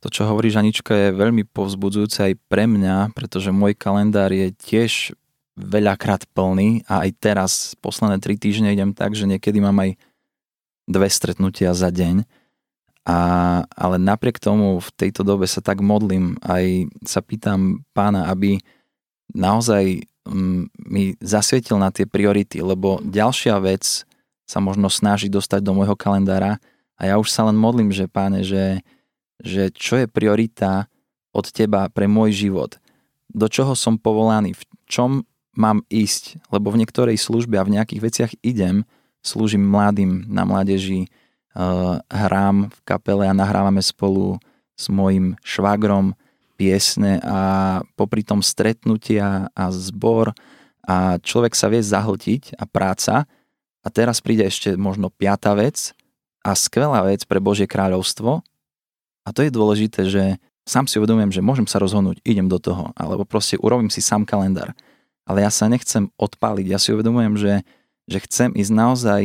To, 0.02 0.10
čo 0.10 0.26
hovorí 0.26 0.50
Žanička, 0.50 0.92
je 0.92 1.08
veľmi 1.14 1.46
povzbudzujúce 1.46 2.26
aj 2.26 2.34
pre 2.50 2.66
mňa, 2.66 3.14
pretože 3.14 3.54
môj 3.54 3.78
kalendár 3.78 4.34
je 4.34 4.50
tiež 4.50 5.14
veľakrát 5.54 6.26
plný 6.34 6.82
a 6.90 7.06
aj 7.06 7.10
teraz 7.22 7.52
posledné 7.78 8.18
tri 8.18 8.34
týždne 8.34 8.74
idem 8.74 8.90
tak, 8.90 9.14
že 9.14 9.30
niekedy 9.30 9.62
mám 9.62 9.78
aj 9.78 9.94
dve 10.92 11.08
stretnutia 11.08 11.72
za 11.72 11.88
deň. 11.88 12.28
A, 13.02 13.18
ale 13.66 13.96
napriek 13.98 14.38
tomu 14.38 14.78
v 14.78 14.88
tejto 14.94 15.26
dobe 15.26 15.48
sa 15.50 15.58
tak 15.58 15.82
modlím, 15.82 16.38
aj 16.44 16.86
sa 17.02 17.18
pýtam 17.18 17.82
pána, 17.90 18.30
aby 18.30 18.62
naozaj 19.34 20.06
mm, 20.28 20.70
mi 20.86 21.18
zasvietil 21.18 21.82
na 21.82 21.90
tie 21.90 22.06
priority, 22.06 22.62
lebo 22.62 23.02
ďalšia 23.02 23.58
vec 23.58 24.06
sa 24.46 24.58
možno 24.62 24.86
snaží 24.92 25.26
dostať 25.26 25.64
do 25.64 25.74
môjho 25.74 25.96
kalendára. 25.98 26.62
A 26.94 27.10
ja 27.10 27.18
už 27.18 27.32
sa 27.32 27.48
len 27.48 27.58
modlím, 27.58 27.90
že 27.90 28.06
páne, 28.06 28.46
že, 28.46 28.86
že 29.42 29.74
čo 29.74 29.98
je 29.98 30.06
priorita 30.06 30.86
od 31.32 31.48
teba 31.50 31.88
pre 31.88 32.06
môj 32.06 32.36
život, 32.46 32.76
do 33.32 33.48
čoho 33.48 33.72
som 33.72 33.96
povolaný, 33.96 34.52
v 34.52 34.62
čom 34.84 35.10
mám 35.56 35.84
ísť, 35.88 36.38
lebo 36.52 36.68
v 36.68 36.84
niektorej 36.84 37.16
službe 37.16 37.56
a 37.56 37.64
v 37.64 37.80
nejakých 37.80 38.04
veciach 38.04 38.32
idem, 38.44 38.84
slúžim 39.22 39.62
mladým 39.62 40.26
na 40.26 40.42
mládeži, 40.42 41.06
uh, 41.54 42.02
hrám 42.10 42.68
v 42.68 42.78
kapele 42.82 43.24
a 43.26 43.34
nahrávame 43.34 43.80
spolu 43.80 44.36
s 44.74 44.90
mojim 44.90 45.38
švagrom 45.46 46.18
piesne 46.58 47.18
a 47.22 47.80
popri 47.98 48.22
tom 48.22 48.38
stretnutia 48.42 49.50
a 49.50 49.64
zbor 49.70 50.30
a 50.82 51.18
človek 51.18 51.54
sa 51.54 51.70
vie 51.70 51.82
zahltiť 51.82 52.58
a 52.58 52.66
práca. 52.66 53.26
A 53.82 53.88
teraz 53.90 54.22
príde 54.22 54.46
ešte 54.46 54.78
možno 54.78 55.10
piata 55.10 55.54
vec 55.58 55.90
a 56.46 56.54
skvelá 56.54 57.02
vec 57.06 57.26
pre 57.26 57.42
Božie 57.42 57.66
kráľovstvo. 57.66 58.42
A 59.22 59.28
to 59.30 59.42
je 59.42 59.50
dôležité, 59.54 60.06
že 60.06 60.38
sám 60.66 60.86
si 60.86 60.98
uvedomujem, 60.98 61.34
že 61.34 61.42
môžem 61.42 61.66
sa 61.66 61.82
rozhodnúť, 61.82 62.22
idem 62.22 62.46
do 62.46 62.58
toho, 62.58 62.94
alebo 62.94 63.26
proste 63.26 63.58
urobím 63.58 63.90
si 63.90 64.02
sám 64.02 64.22
kalendár. 64.22 64.74
Ale 65.26 65.42
ja 65.42 65.50
sa 65.50 65.70
nechcem 65.70 66.10
odpáliť, 66.18 66.66
ja 66.66 66.78
si 66.78 66.90
uvedomujem, 66.90 67.34
že 67.38 67.52
že 68.06 68.18
chcem 68.24 68.50
ísť 68.54 68.72
naozaj 68.72 69.22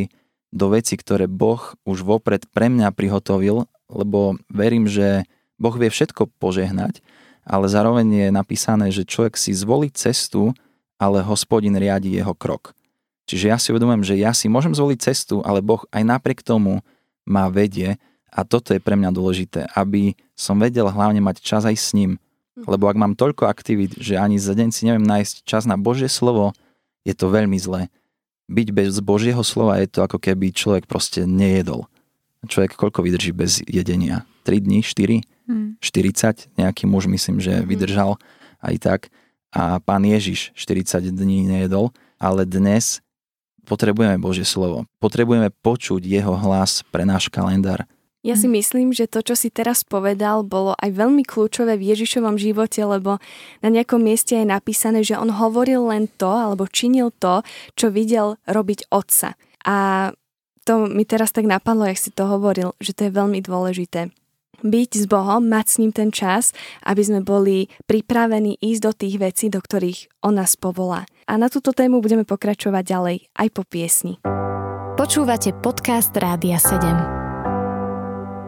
do 0.53 0.71
veci, 0.71 0.95
ktoré 0.95 1.27
Boh 1.27 1.75
už 1.83 2.03
vopred 2.07 2.47
pre 2.51 2.71
mňa 2.71 2.95
prihotovil, 2.95 3.67
lebo 3.91 4.39
verím, 4.47 4.87
že 4.87 5.27
Boh 5.59 5.73
vie 5.75 5.89
všetko 5.91 6.29
požehnať, 6.39 7.01
ale 7.47 7.71
zároveň 7.71 8.27
je 8.27 8.29
napísané, 8.29 8.91
že 8.91 9.07
človek 9.07 9.35
si 9.39 9.55
zvolí 9.55 9.91
cestu, 9.91 10.53
ale 10.99 11.23
hospodin 11.23 11.75
riadi 11.77 12.15
jeho 12.15 12.35
krok. 12.35 12.75
Čiže 13.27 13.45
ja 13.51 13.57
si 13.59 13.75
uvedomujem, 13.75 14.03
že 14.07 14.15
ja 14.15 14.31
si 14.31 14.47
môžem 14.47 14.71
zvoliť 14.71 14.99
cestu, 15.03 15.43
ale 15.43 15.59
Boh 15.59 15.83
aj 15.91 16.03
napriek 16.03 16.39
tomu 16.43 16.79
má 17.27 17.51
vedie 17.51 17.99
a 18.31 18.47
toto 18.47 18.71
je 18.71 18.79
pre 18.79 18.95
mňa 18.95 19.11
dôležité, 19.11 19.67
aby 19.75 20.15
som 20.31 20.55
vedel 20.59 20.87
hlavne 20.87 21.19
mať 21.19 21.43
čas 21.43 21.67
aj 21.67 21.75
s 21.75 21.91
ním. 21.91 22.23
Lebo 22.55 22.87
ak 22.87 22.97
mám 22.97 23.13
toľko 23.19 23.51
aktivít, 23.51 23.99
že 23.99 24.17
ani 24.17 24.39
za 24.39 24.55
deň 24.55 24.69
si 24.71 24.87
neviem 24.87 25.03
nájsť 25.03 25.43
čas 25.43 25.67
na 25.67 25.75
Božie 25.75 26.07
slovo, 26.07 26.55
je 27.03 27.13
to 27.13 27.29
veľmi 27.29 27.59
zlé 27.59 27.91
byť 28.47 28.67
bez 28.71 28.91
Božieho 29.03 29.43
slova 29.43 29.79
je 29.83 29.87
to 29.91 30.03
ako 30.03 30.17
keby 30.17 30.55
človek 30.55 30.87
proste 30.87 31.27
nejedol. 31.27 31.85
Človek 32.47 32.79
koľko 32.79 33.03
vydrží 33.03 33.35
bez 33.35 33.59
jedenia? 33.67 34.23
3 34.47 34.63
dní, 34.63 34.79
4? 34.83 35.51
Hmm. 35.51 35.75
40? 35.83 36.55
Nejaký 36.55 36.87
muž 36.87 37.11
myslím, 37.11 37.43
že 37.43 37.59
hmm. 37.59 37.67
vydržal 37.67 38.11
aj 38.63 38.75
tak. 38.79 39.01
A 39.51 39.79
pán 39.83 40.03
Ježiš 40.03 40.55
40 40.55 41.11
dní 41.11 41.47
nejedol, 41.47 41.91
ale 42.19 42.47
dnes 42.47 43.03
potrebujeme 43.67 44.15
Božie 44.19 44.47
slovo. 44.47 44.87
Potrebujeme 45.03 45.51
počuť 45.51 46.03
jeho 46.03 46.35
hlas 46.39 46.87
pre 46.87 47.03
náš 47.03 47.27
kalendár. 47.27 47.83
Ja 48.25 48.33
si 48.33 48.49
mhm. 48.49 48.53
myslím, 48.57 48.87
že 48.91 49.05
to, 49.05 49.21
čo 49.21 49.37
si 49.37 49.53
teraz 49.53 49.85
povedal, 49.85 50.41
bolo 50.41 50.73
aj 50.81 50.89
veľmi 50.89 51.21
kľúčové 51.23 51.77
v 51.77 51.93
Ježišovom 51.93 52.35
živote, 52.35 52.81
lebo 52.81 53.21
na 53.61 53.69
nejakom 53.69 54.01
mieste 54.01 54.35
je 54.35 54.45
napísané, 54.47 55.05
že 55.05 55.19
on 55.19 55.29
hovoril 55.29 55.87
len 55.93 56.09
to, 56.17 56.29
alebo 56.29 56.65
činil 56.65 57.13
to, 57.13 57.45
čo 57.77 57.93
videl 57.93 58.41
robiť 58.49 58.89
otca. 58.89 59.37
A 59.63 60.09
to 60.67 60.89
mi 60.89 61.07
teraz 61.07 61.31
tak 61.31 61.47
napadlo, 61.47 61.87
jak 61.87 62.01
si 62.01 62.11
to 62.11 62.27
hovoril, 62.27 62.75
že 62.83 62.91
to 62.91 63.07
je 63.07 63.15
veľmi 63.15 63.39
dôležité. 63.39 64.11
Byť 64.57 64.91
s 64.97 65.05
Bohom, 65.05 65.45
mať 65.45 65.65
s 65.69 65.75
ním 65.77 65.93
ten 65.93 66.09
čas, 66.09 66.49
aby 66.81 67.05
sme 67.05 67.21
boli 67.21 67.69
pripravení 67.85 68.57
ísť 68.57 68.81
do 68.81 68.91
tých 68.91 69.15
vecí, 69.21 69.45
do 69.53 69.61
ktorých 69.61 70.25
on 70.25 70.41
nás 70.41 70.57
povolá. 70.57 71.05
A 71.29 71.37
na 71.37 71.47
túto 71.47 71.71
tému 71.71 72.01
budeme 72.01 72.25
pokračovať 72.25 72.83
ďalej 72.83 73.17
aj 73.37 73.47
po 73.53 73.61
piesni. 73.63 74.17
Počúvate 74.97 75.53
podcast 75.61 76.09
Rádia 76.17 76.57
7. 76.57 77.16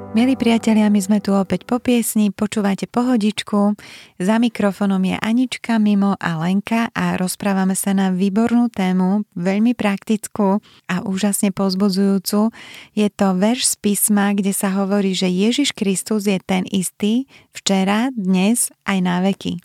Milí 0.09 0.33
priatelia, 0.33 0.89
my 0.89 0.97
sme 0.97 1.21
tu 1.21 1.37
opäť 1.37 1.69
po 1.69 1.77
piesni, 1.77 2.33
počúvajte 2.33 2.89
pohodičku. 2.89 3.77
Za 4.17 4.41
mikrofónom 4.41 4.97
je 5.05 5.13
Anička, 5.21 5.77
Mimo 5.77 6.17
a 6.17 6.33
Lenka 6.41 6.89
a 6.97 7.13
rozprávame 7.13 7.77
sa 7.77 7.93
na 7.93 8.09
výbornú 8.09 8.73
tému, 8.73 9.21
veľmi 9.37 9.77
praktickú 9.77 10.65
a 10.89 11.05
úžasne 11.05 11.53
pozbudzujúcu. 11.53 12.49
Je 12.97 13.07
to 13.13 13.37
verš 13.37 13.77
z 13.77 13.85
písma, 13.85 14.33
kde 14.33 14.49
sa 14.49 14.73
hovorí, 14.73 15.13
že 15.13 15.29
Ježiš 15.29 15.77
Kristus 15.77 16.25
je 16.25 16.41
ten 16.41 16.65
istý 16.73 17.29
včera, 17.53 18.09
dnes 18.09 18.73
aj 18.89 18.97
na 19.05 19.21
veky. 19.21 19.61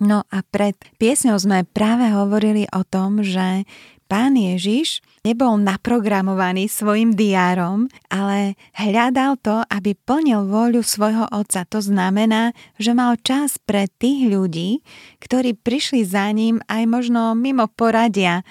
No 0.00 0.24
a 0.32 0.40
pred 0.48 0.80
piesňou 0.96 1.36
sme 1.36 1.68
práve 1.76 2.08
hovorili 2.08 2.64
o 2.72 2.88
tom, 2.88 3.20
že 3.20 3.68
Pán 4.06 4.38
Ježiš 4.38 5.02
nebol 5.26 5.58
naprogramovaný 5.58 6.70
svojim 6.70 7.18
diárom, 7.18 7.90
ale 8.06 8.54
hľadal 8.78 9.34
to, 9.42 9.66
aby 9.66 9.98
plnil 9.98 10.46
voľu 10.46 10.86
svojho 10.86 11.26
otca. 11.34 11.66
To 11.66 11.82
znamená, 11.82 12.54
že 12.78 12.94
mal 12.94 13.18
čas 13.18 13.58
pre 13.58 13.90
tých 13.90 14.30
ľudí, 14.30 14.86
ktorí 15.18 15.58
prišli 15.58 16.06
za 16.06 16.30
ním 16.30 16.62
aj 16.70 16.86
možno 16.86 17.34
mimo 17.34 17.66
poradia 17.66 18.46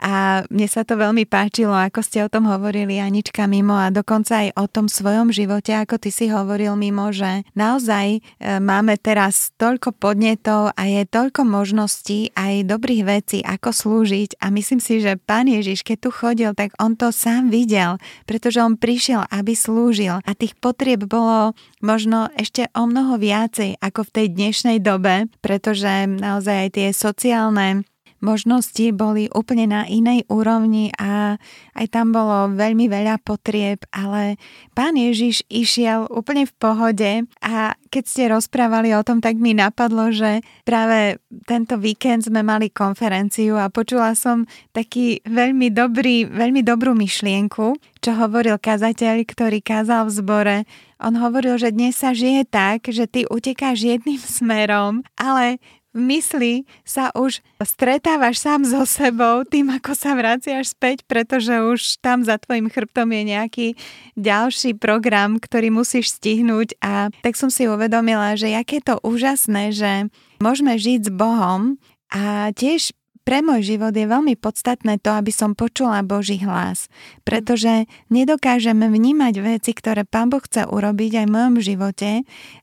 a 0.00 0.42
mne 0.48 0.64
sa 0.64 0.80
to 0.80 0.96
veľmi 0.96 1.28
páčilo, 1.28 1.76
ako 1.76 2.00
ste 2.00 2.24
o 2.24 2.32
tom 2.32 2.48
hovorili, 2.48 2.96
Anička 2.96 3.44
Mimo, 3.44 3.76
a 3.76 3.92
dokonca 3.92 4.48
aj 4.48 4.56
o 4.56 4.64
tom 4.64 4.88
svojom 4.88 5.28
živote, 5.28 5.76
ako 5.76 6.00
ty 6.00 6.08
si 6.08 6.32
hovoril 6.32 6.72
Mimo, 6.72 7.12
že 7.12 7.44
naozaj 7.52 8.06
e, 8.16 8.20
máme 8.64 8.96
teraz 8.96 9.52
toľko 9.60 9.92
podnetov 10.00 10.72
a 10.72 10.82
je 10.88 11.04
toľko 11.04 11.44
možností 11.44 12.32
aj 12.32 12.64
dobrých 12.64 13.02
vecí, 13.04 13.38
ako 13.44 13.76
slúžiť. 13.76 14.40
A 14.40 14.48
myslím 14.48 14.80
si, 14.80 15.04
že 15.04 15.20
Pán 15.20 15.52
Ježiš, 15.52 15.84
keď 15.84 16.08
tu 16.08 16.10
chodil, 16.10 16.50
tak 16.56 16.72
on 16.80 16.96
to 16.96 17.12
sám 17.12 17.52
videl, 17.52 18.00
pretože 18.24 18.56
on 18.64 18.80
prišiel, 18.80 19.28
aby 19.28 19.52
slúžil. 19.52 20.24
A 20.24 20.32
tých 20.32 20.56
potrieb 20.56 21.04
bolo 21.04 21.52
možno 21.84 22.32
ešte 22.40 22.72
o 22.72 22.88
mnoho 22.88 23.20
viacej 23.20 23.76
ako 23.84 24.08
v 24.08 24.14
tej 24.16 24.26
dnešnej 24.32 24.78
dobe, 24.80 25.28
pretože 25.44 26.08
naozaj 26.08 26.56
aj 26.56 26.70
tie 26.72 26.88
sociálne 26.96 27.84
možnosti 28.20 28.92
boli 28.92 29.26
úplne 29.32 29.66
na 29.66 29.82
inej 29.88 30.24
úrovni 30.28 30.92
a 30.96 31.40
aj 31.76 31.86
tam 31.92 32.12
bolo 32.12 32.52
veľmi 32.54 32.86
veľa 32.86 33.20
potrieb, 33.24 33.84
ale 33.90 34.36
pán 34.76 34.96
Ježiš 34.96 35.44
išiel 35.48 36.08
úplne 36.08 36.44
v 36.44 36.54
pohode 36.56 37.12
a 37.40 37.74
keď 37.90 38.04
ste 38.06 38.30
rozprávali 38.30 38.94
o 38.94 39.02
tom, 39.02 39.18
tak 39.18 39.40
mi 39.40 39.50
napadlo, 39.50 40.14
že 40.14 40.46
práve 40.62 41.18
tento 41.50 41.74
víkend 41.74 42.30
sme 42.30 42.46
mali 42.46 42.70
konferenciu 42.70 43.58
a 43.58 43.66
počula 43.66 44.14
som 44.14 44.46
taký 44.70 45.24
veľmi 45.26 45.74
dobrý, 45.74 46.30
veľmi 46.30 46.62
dobrú 46.62 46.94
myšlienku, 46.94 47.74
čo 48.00 48.10
hovoril 48.14 48.62
kazateľ, 48.62 49.26
ktorý 49.26 49.58
kázal 49.58 50.06
v 50.06 50.14
zbore. 50.14 50.56
On 51.00 51.16
hovoril, 51.16 51.56
že 51.56 51.74
dnes 51.74 51.96
sa 51.98 52.14
žije 52.14 52.46
tak, 52.46 52.86
že 52.92 53.08
ty 53.08 53.24
utekáš 53.26 53.82
jedným 53.82 54.20
smerom, 54.20 55.02
ale 55.18 55.58
v 55.90 56.00
mysli 56.06 56.54
sa 56.86 57.10
už 57.18 57.42
stretávaš 57.66 58.38
sám 58.38 58.62
so 58.62 58.86
sebou 58.86 59.42
tým, 59.42 59.74
ako 59.74 59.92
sa 59.98 60.14
vraciaš 60.14 60.78
späť, 60.78 61.02
pretože 61.06 61.50
už 61.50 61.98
tam 61.98 62.22
za 62.22 62.38
tvojim 62.38 62.70
chrbtom 62.70 63.10
je 63.10 63.22
nejaký 63.26 63.66
ďalší 64.14 64.78
program, 64.78 65.42
ktorý 65.42 65.74
musíš 65.74 66.14
stihnúť. 66.18 66.78
A 66.78 67.10
tak 67.26 67.34
som 67.34 67.50
si 67.50 67.66
uvedomila, 67.66 68.38
že 68.38 68.54
aké 68.54 68.78
to 68.78 69.02
úžasné, 69.02 69.74
že 69.74 69.92
môžeme 70.38 70.78
žiť 70.78 71.06
s 71.06 71.10
Bohom 71.10 71.78
a 72.10 72.54
tiež 72.54 72.94
pre 73.30 73.46
môj 73.46 73.62
život 73.62 73.94
je 73.94 74.10
veľmi 74.10 74.34
podstatné 74.34 74.98
to, 74.98 75.14
aby 75.14 75.30
som 75.30 75.54
počula 75.54 76.02
Boží 76.02 76.42
hlas, 76.42 76.90
pretože 77.22 77.86
nedokážeme 78.10 78.90
vnímať 78.90 79.38
veci, 79.38 79.70
ktoré 79.70 80.02
Pán 80.02 80.34
Boh 80.34 80.42
chce 80.42 80.66
urobiť 80.66 81.22
aj 81.22 81.26
v 81.30 81.34
mojom 81.38 81.56
živote, 81.62 82.10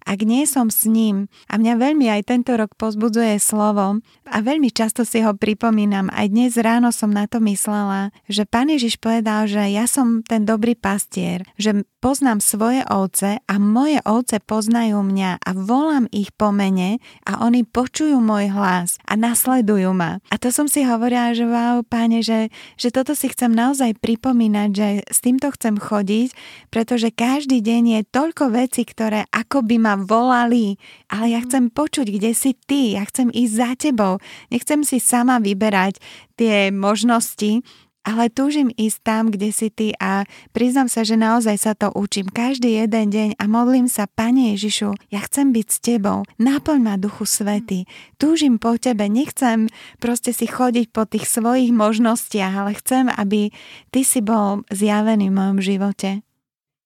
ak 0.04 0.20
nie 0.28 0.44
som 0.44 0.68
s 0.68 0.84
ním. 0.84 1.32
A 1.48 1.56
mňa 1.56 1.80
veľmi 1.80 2.12
aj 2.12 2.28
tento 2.28 2.52
rok 2.60 2.76
pozbudzuje 2.76 3.40
slovo 3.40 4.04
a 4.28 4.38
veľmi 4.44 4.68
často 4.68 5.08
si 5.08 5.24
ho 5.24 5.32
pripomínam. 5.32 6.12
Aj 6.12 6.28
dnes 6.28 6.60
ráno 6.60 6.92
som 6.92 7.16
na 7.16 7.32
to 7.32 7.40
myslela, 7.48 8.12
že 8.28 8.44
Pán 8.44 8.68
Ježiš 8.68 9.00
povedal, 9.00 9.48
že 9.48 9.72
ja 9.72 9.88
som 9.88 10.20
ten 10.20 10.44
dobrý 10.44 10.76
pastier, 10.76 11.48
že 11.56 11.88
poznám 12.04 12.44
svoje 12.44 12.84
ovce 12.92 13.40
a 13.40 13.56
moje 13.56 14.04
ovce 14.04 14.44
poznajú 14.44 15.00
mňa 15.00 15.40
a 15.48 15.50
volám 15.56 16.12
ich 16.12 16.36
po 16.36 16.52
mene 16.52 17.00
a 17.24 17.40
oni 17.40 17.64
počujú 17.64 18.20
môj 18.20 18.52
hlas 18.52 19.00
a 19.08 19.16
nasledujú 19.16 19.96
ma. 19.96 20.20
A 20.28 20.36
to 20.36 20.57
som 20.58 20.66
si 20.66 20.82
hovorila, 20.82 21.38
že 21.38 21.46
wow, 21.46 21.86
páne, 21.86 22.26
že, 22.26 22.50
že 22.82 22.90
toto 22.90 23.14
si 23.14 23.30
chcem 23.30 23.54
naozaj 23.54 24.02
pripomínať, 24.02 24.70
že 24.74 24.88
s 25.06 25.22
týmto 25.22 25.54
chcem 25.54 25.78
chodiť, 25.78 26.34
pretože 26.74 27.14
každý 27.14 27.62
deň 27.62 27.84
je 27.94 28.02
toľko 28.10 28.58
vecí, 28.58 28.82
ktoré 28.82 29.30
ako 29.30 29.62
by 29.62 29.78
ma 29.78 29.94
volali, 30.02 30.82
ale 31.14 31.38
ja 31.38 31.46
chcem 31.46 31.70
počuť, 31.70 32.10
kde 32.10 32.34
si 32.34 32.58
ty, 32.66 32.98
ja 32.98 33.06
chcem 33.06 33.30
ísť 33.30 33.54
za 33.54 33.72
tebou, 33.78 34.18
nechcem 34.50 34.82
si 34.82 34.98
sama 34.98 35.38
vyberať 35.38 36.02
tie 36.34 36.74
možnosti, 36.74 37.62
ale 38.08 38.32
túžim 38.32 38.72
ísť 38.72 39.04
tam, 39.04 39.24
kde 39.28 39.52
si 39.52 39.68
ty 39.68 39.92
a 40.00 40.24
priznam 40.56 40.88
sa, 40.88 41.04
že 41.04 41.20
naozaj 41.20 41.60
sa 41.60 41.76
to 41.76 41.92
učím 41.92 42.32
každý 42.32 42.80
jeden 42.80 43.12
deň 43.12 43.30
a 43.36 43.44
modlím 43.52 43.92
sa, 43.92 44.08
Pane 44.08 44.56
Ježišu, 44.56 44.96
ja 45.12 45.20
chcem 45.28 45.52
byť 45.52 45.68
s 45.68 45.78
tebou, 45.84 46.24
naplň 46.40 46.80
ma 46.80 46.96
Duchu 46.96 47.28
Svety, 47.28 47.84
túžim 48.16 48.56
po 48.64 48.80
tebe, 48.80 49.12
nechcem 49.12 49.68
proste 50.00 50.32
si 50.32 50.48
chodiť 50.48 50.96
po 50.96 51.04
tých 51.04 51.28
svojich 51.28 51.76
možnostiach, 51.76 52.54
ale 52.56 52.80
chcem, 52.80 53.12
aby 53.12 53.52
ty 53.92 54.08
si 54.08 54.24
bol 54.24 54.64
zjavený 54.72 55.28
v 55.28 55.36
mojom 55.36 55.60
živote. 55.60 56.24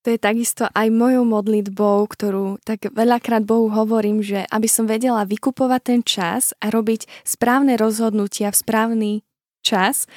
To 0.02 0.10
je 0.10 0.18
takisto 0.18 0.66
aj 0.66 0.90
mojou 0.90 1.22
modlitbou, 1.30 2.10
ktorú 2.10 2.58
tak 2.66 2.90
veľakrát 2.90 3.46
Bohu 3.46 3.70
hovorím, 3.70 4.26
že 4.26 4.50
aby 4.50 4.66
som 4.66 4.90
vedela 4.90 5.22
vykupovať 5.30 5.82
ten 5.86 6.02
čas 6.02 6.58
a 6.58 6.74
robiť 6.74 7.06
správne 7.22 7.78
rozhodnutia 7.78 8.50
v 8.50 8.58
správny 8.58 9.12
čas. 9.62 10.10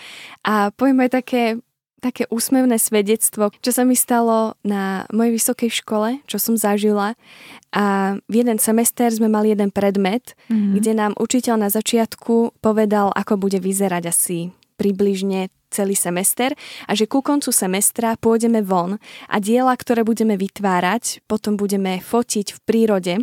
A 0.43 0.73
poviem 0.75 1.05
aj 1.07 1.11
také, 1.21 1.45
také 2.01 2.25
úsmevné 2.29 2.77
svedectvo, 2.77 3.53
čo 3.65 3.71
sa 3.73 3.87
mi 3.87 3.97
stalo 3.97 4.57
na 4.65 5.09
mojej 5.13 5.37
vysokej 5.37 5.71
škole, 5.85 6.21
čo 6.29 6.37
som 6.37 6.57
zažila. 6.57 7.17
A 7.73 8.17
v 8.29 8.35
jeden 8.45 8.61
semester 8.61 9.09
sme 9.09 9.29
mali 9.31 9.53
jeden 9.53 9.73
predmet, 9.73 10.37
mm-hmm. 10.49 10.75
kde 10.81 10.93
nám 10.93 11.13
učiteľ 11.17 11.65
na 11.65 11.71
začiatku 11.71 12.61
povedal, 12.61 13.13
ako 13.17 13.41
bude 13.41 13.61
vyzerať 13.61 14.05
asi 14.11 14.39
približne 14.75 15.55
celý 15.75 15.99
semester 15.99 16.55
a 16.87 16.93
že 16.95 17.11
ku 17.11 17.19
koncu 17.19 17.51
semestra 17.51 18.15
pôjdeme 18.15 18.63
von 18.63 19.03
a 19.27 19.37
diela, 19.43 19.75
ktoré 19.75 20.07
budeme 20.07 20.39
vytvárať, 20.39 21.27
potom 21.27 21.59
budeme 21.59 21.99
fotiť 21.99 22.47
v 22.55 22.59
prírode 22.63 23.15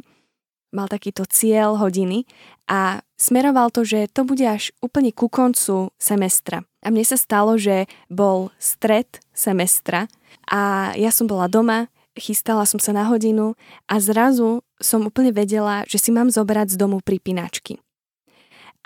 mal 0.71 0.87
takýto 0.87 1.27
cieľ 1.27 1.77
hodiny 1.77 2.25
a 2.67 3.03
smeroval 3.19 3.69
to, 3.69 3.83
že 3.83 4.07
to 4.11 4.23
bude 4.23 4.43
až 4.43 4.71
úplne 4.79 5.11
ku 5.11 5.27
koncu 5.27 5.91
semestra. 5.99 6.63
A 6.81 6.89
mne 6.89 7.05
sa 7.05 7.19
stalo, 7.19 7.59
že 7.59 7.85
bol 8.07 8.49
stred 8.57 9.21
semestra 9.35 10.07
a 10.47 10.91
ja 10.97 11.11
som 11.13 11.29
bola 11.29 11.45
doma, 11.51 11.91
chystala 12.17 12.67
som 12.67 12.79
sa 12.79 12.91
na 12.91 13.07
hodinu 13.07 13.55
a 13.87 13.99
zrazu 13.99 14.63
som 14.79 15.05
úplne 15.07 15.31
vedela, 15.31 15.83
že 15.87 16.01
si 16.01 16.09
mám 16.09 16.31
zobrať 16.31 16.75
z 16.75 16.79
domu 16.79 16.99
pripínačky. 17.03 17.79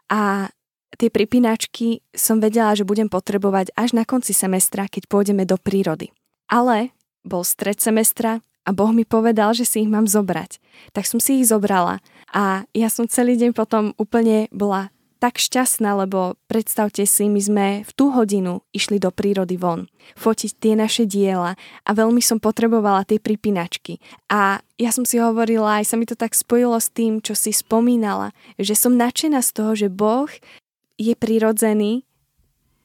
A 0.10 0.54
tie 0.98 1.10
pripínačky 1.10 2.06
som 2.14 2.38
vedela, 2.38 2.78
že 2.78 2.86
budem 2.86 3.10
potrebovať 3.10 3.74
až 3.74 3.98
na 3.98 4.06
konci 4.06 4.34
semestra, 4.34 4.86
keď 4.86 5.10
pôjdeme 5.10 5.44
do 5.48 5.58
prírody. 5.58 6.14
Ale 6.46 6.94
bol 7.26 7.42
stred 7.42 7.82
semestra 7.82 8.46
a 8.66 8.70
Boh 8.74 8.90
mi 8.90 9.06
povedal, 9.06 9.54
že 9.54 9.64
si 9.64 9.86
ich 9.86 9.90
mám 9.90 10.10
zobrať. 10.10 10.58
Tak 10.92 11.06
som 11.06 11.22
si 11.22 11.40
ich 11.40 11.48
zobrala 11.48 12.02
a 12.34 12.66
ja 12.74 12.90
som 12.90 13.06
celý 13.08 13.38
deň 13.38 13.54
potom 13.54 13.94
úplne 13.96 14.50
bola 14.50 14.90
tak 15.24 15.40
šťastná, 15.40 16.06
lebo 16.06 16.38
predstavte 16.46 17.02
si, 17.08 17.26
my 17.32 17.42
sme 17.42 17.68
v 17.82 17.92
tú 17.96 18.12
hodinu 18.12 18.62
išli 18.76 19.00
do 19.00 19.10
prírody 19.10 19.56
von, 19.56 19.88
fotiť 20.20 20.52
tie 20.60 20.74
naše 20.76 21.08
diela 21.08 21.56
a 21.82 21.90
veľmi 21.96 22.20
som 22.20 22.38
potrebovala 22.38 23.08
tie 23.08 23.18
pripínačky. 23.18 23.98
A 24.30 24.60
ja 24.76 24.92
som 24.92 25.08
si 25.08 25.18
hovorila, 25.18 25.82
aj 25.82 25.90
sa 25.90 25.96
mi 25.96 26.06
to 26.06 26.14
tak 26.20 26.36
spojilo 26.36 26.78
s 26.78 26.92
tým, 26.92 27.24
čo 27.24 27.34
si 27.34 27.56
spomínala, 27.56 28.36
že 28.60 28.76
som 28.76 29.00
nadšená 29.00 29.40
z 29.42 29.50
toho, 29.56 29.72
že 29.74 29.88
Boh 29.90 30.30
je 31.00 31.14
prirodzený 31.16 32.06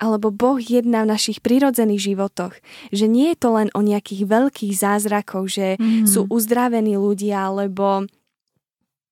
alebo 0.00 0.32
Boh 0.32 0.56
jedná 0.56 1.04
v 1.04 1.12
našich 1.12 1.44
prírodzených 1.44 2.16
životoch. 2.16 2.56
Že 2.88 3.06
nie 3.06 3.36
je 3.36 3.36
to 3.36 3.48
len 3.52 3.68
o 3.76 3.84
nejakých 3.84 4.24
veľkých 4.24 4.72
zázrakoch, 4.72 5.46
že 5.46 5.76
mm. 5.76 6.08
sú 6.08 6.24
uzdravení 6.32 6.96
ľudia, 6.96 7.52
alebo 7.52 8.08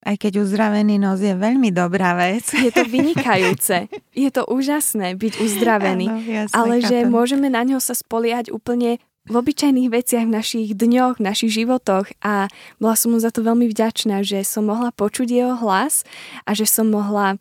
aj 0.08 0.16
keď 0.16 0.40
uzdravený 0.40 0.96
nos 0.96 1.20
je 1.20 1.36
veľmi 1.36 1.68
dobrá 1.68 2.16
vec. 2.16 2.54
Je 2.64 2.70
to 2.70 2.86
vynikajúce. 2.86 3.90
Je 4.14 4.30
to 4.30 4.46
úžasné 4.46 5.18
byť 5.18 5.32
uzdravený. 5.42 6.06
Ano, 6.08 6.22
jasne, 6.22 6.54
ale 6.54 6.74
chápem. 6.80 6.88
že 6.88 6.98
môžeme 7.10 7.48
na 7.50 7.66
ňo 7.66 7.82
sa 7.82 7.92
spoliať 7.92 8.54
úplne 8.54 9.02
v 9.28 9.34
obyčajných 9.36 9.92
veciach 9.92 10.24
v 10.24 10.32
našich 10.32 10.68
dňoch, 10.72 11.20
v 11.20 11.26
našich 11.28 11.52
životoch 11.52 12.08
a 12.24 12.48
bola 12.80 12.96
som 12.96 13.12
mu 13.12 13.20
za 13.20 13.28
to 13.28 13.44
veľmi 13.44 13.68
vďačná, 13.68 14.24
že 14.24 14.40
som 14.46 14.70
mohla 14.70 14.88
počuť 14.94 15.28
jeho 15.28 15.54
hlas 15.60 16.08
a 16.48 16.56
že 16.56 16.64
som 16.64 16.88
mohla 16.88 17.36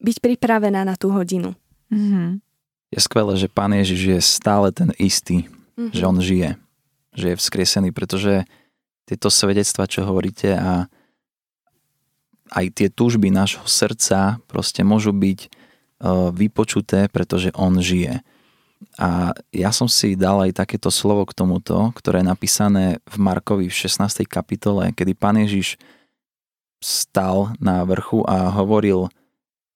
byť 0.00 0.16
pripravená 0.24 0.88
na 0.88 0.96
tú 0.96 1.12
hodinu. 1.12 1.52
Mm-hmm 1.92 2.45
je 2.90 3.00
skvelé, 3.02 3.34
že 3.36 3.50
Pán 3.50 3.74
Ježiš 3.74 4.00
je 4.00 4.20
stále 4.22 4.70
ten 4.70 4.94
istý, 4.96 5.46
mm-hmm. 5.74 5.92
že 5.94 6.02
On 6.06 6.18
žije, 6.18 6.50
že 7.16 7.26
je 7.34 7.40
vzkriesený, 7.40 7.90
pretože 7.90 8.46
tieto 9.06 9.30
svedectva, 9.30 9.86
čo 9.86 10.06
hovoríte 10.06 10.54
a 10.54 10.90
aj 12.54 12.66
tie 12.78 12.88
túžby 12.90 13.30
nášho 13.30 13.66
srdca 13.66 14.38
proste 14.46 14.86
môžu 14.86 15.10
byť 15.10 15.38
uh, 15.46 16.30
vypočuté, 16.30 17.10
pretože 17.10 17.50
On 17.58 17.74
žije. 17.74 18.22
A 19.00 19.32
ja 19.50 19.70
som 19.72 19.88
si 19.88 20.14
dal 20.14 20.46
aj 20.46 20.62
takéto 20.62 20.92
slovo 20.92 21.24
k 21.26 21.34
tomuto, 21.34 21.90
ktoré 21.96 22.20
je 22.20 22.30
napísané 22.30 22.84
v 23.08 23.16
Markovi 23.18 23.66
v 23.66 23.74
16. 23.74 24.28
kapitole, 24.28 24.92
kedy 24.92 25.16
Pán 25.16 25.40
Ježiš 25.40 25.80
stal 26.78 27.56
na 27.56 27.82
vrchu 27.88 28.22
a 28.28 28.52
hovoril 28.52 29.08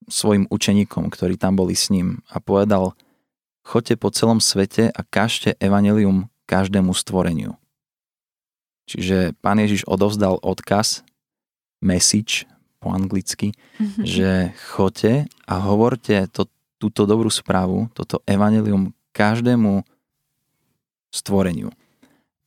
svojim 0.09 0.49
učeníkom, 0.49 1.11
ktorí 1.11 1.37
tam 1.37 1.59
boli 1.59 1.77
s 1.77 1.93
ním 1.93 2.25
a 2.31 2.41
povedal, 2.41 2.97
choďte 3.61 3.95
po 4.01 4.09
celom 4.09 4.39
svete 4.41 4.89
a 4.89 5.01
kažte 5.05 5.53
evanelium 5.61 6.31
každému 6.49 6.91
stvoreniu. 6.95 7.55
Čiže 8.89 9.37
pán 9.39 9.61
Ježiš 9.61 9.87
odovzdal 9.87 10.41
odkaz, 10.41 11.05
message 11.79 12.49
po 12.81 12.91
anglicky, 12.91 13.53
mm-hmm. 13.53 14.03
že 14.03 14.29
choďte 14.73 15.29
a 15.47 15.53
hovorte 15.61 16.27
to, 16.33 16.49
túto 16.81 17.05
dobrú 17.05 17.29
správu, 17.29 17.93
toto 17.93 18.25
evanelium 18.25 18.91
každému 19.13 19.85
stvoreniu. 21.13 21.69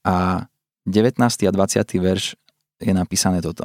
A 0.02 0.44
19. 0.84 1.16
a 1.22 1.52
20. 1.54 1.80
verš 2.02 2.36
je 2.82 2.92
napísané 2.92 3.40
toto. 3.40 3.64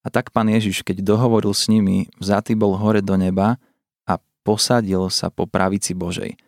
A 0.00 0.08
tak 0.08 0.32
pán 0.32 0.48
Ježiš, 0.48 0.80
keď 0.80 1.04
dohovoril 1.04 1.52
s 1.52 1.68
nimi, 1.68 2.08
vzatý 2.16 2.56
bol 2.56 2.72
hore 2.76 3.04
do 3.04 3.16
neba 3.20 3.60
a 4.08 4.16
posadil 4.40 5.12
sa 5.12 5.28
po 5.28 5.44
pravici 5.44 5.92
Božej. 5.92 6.40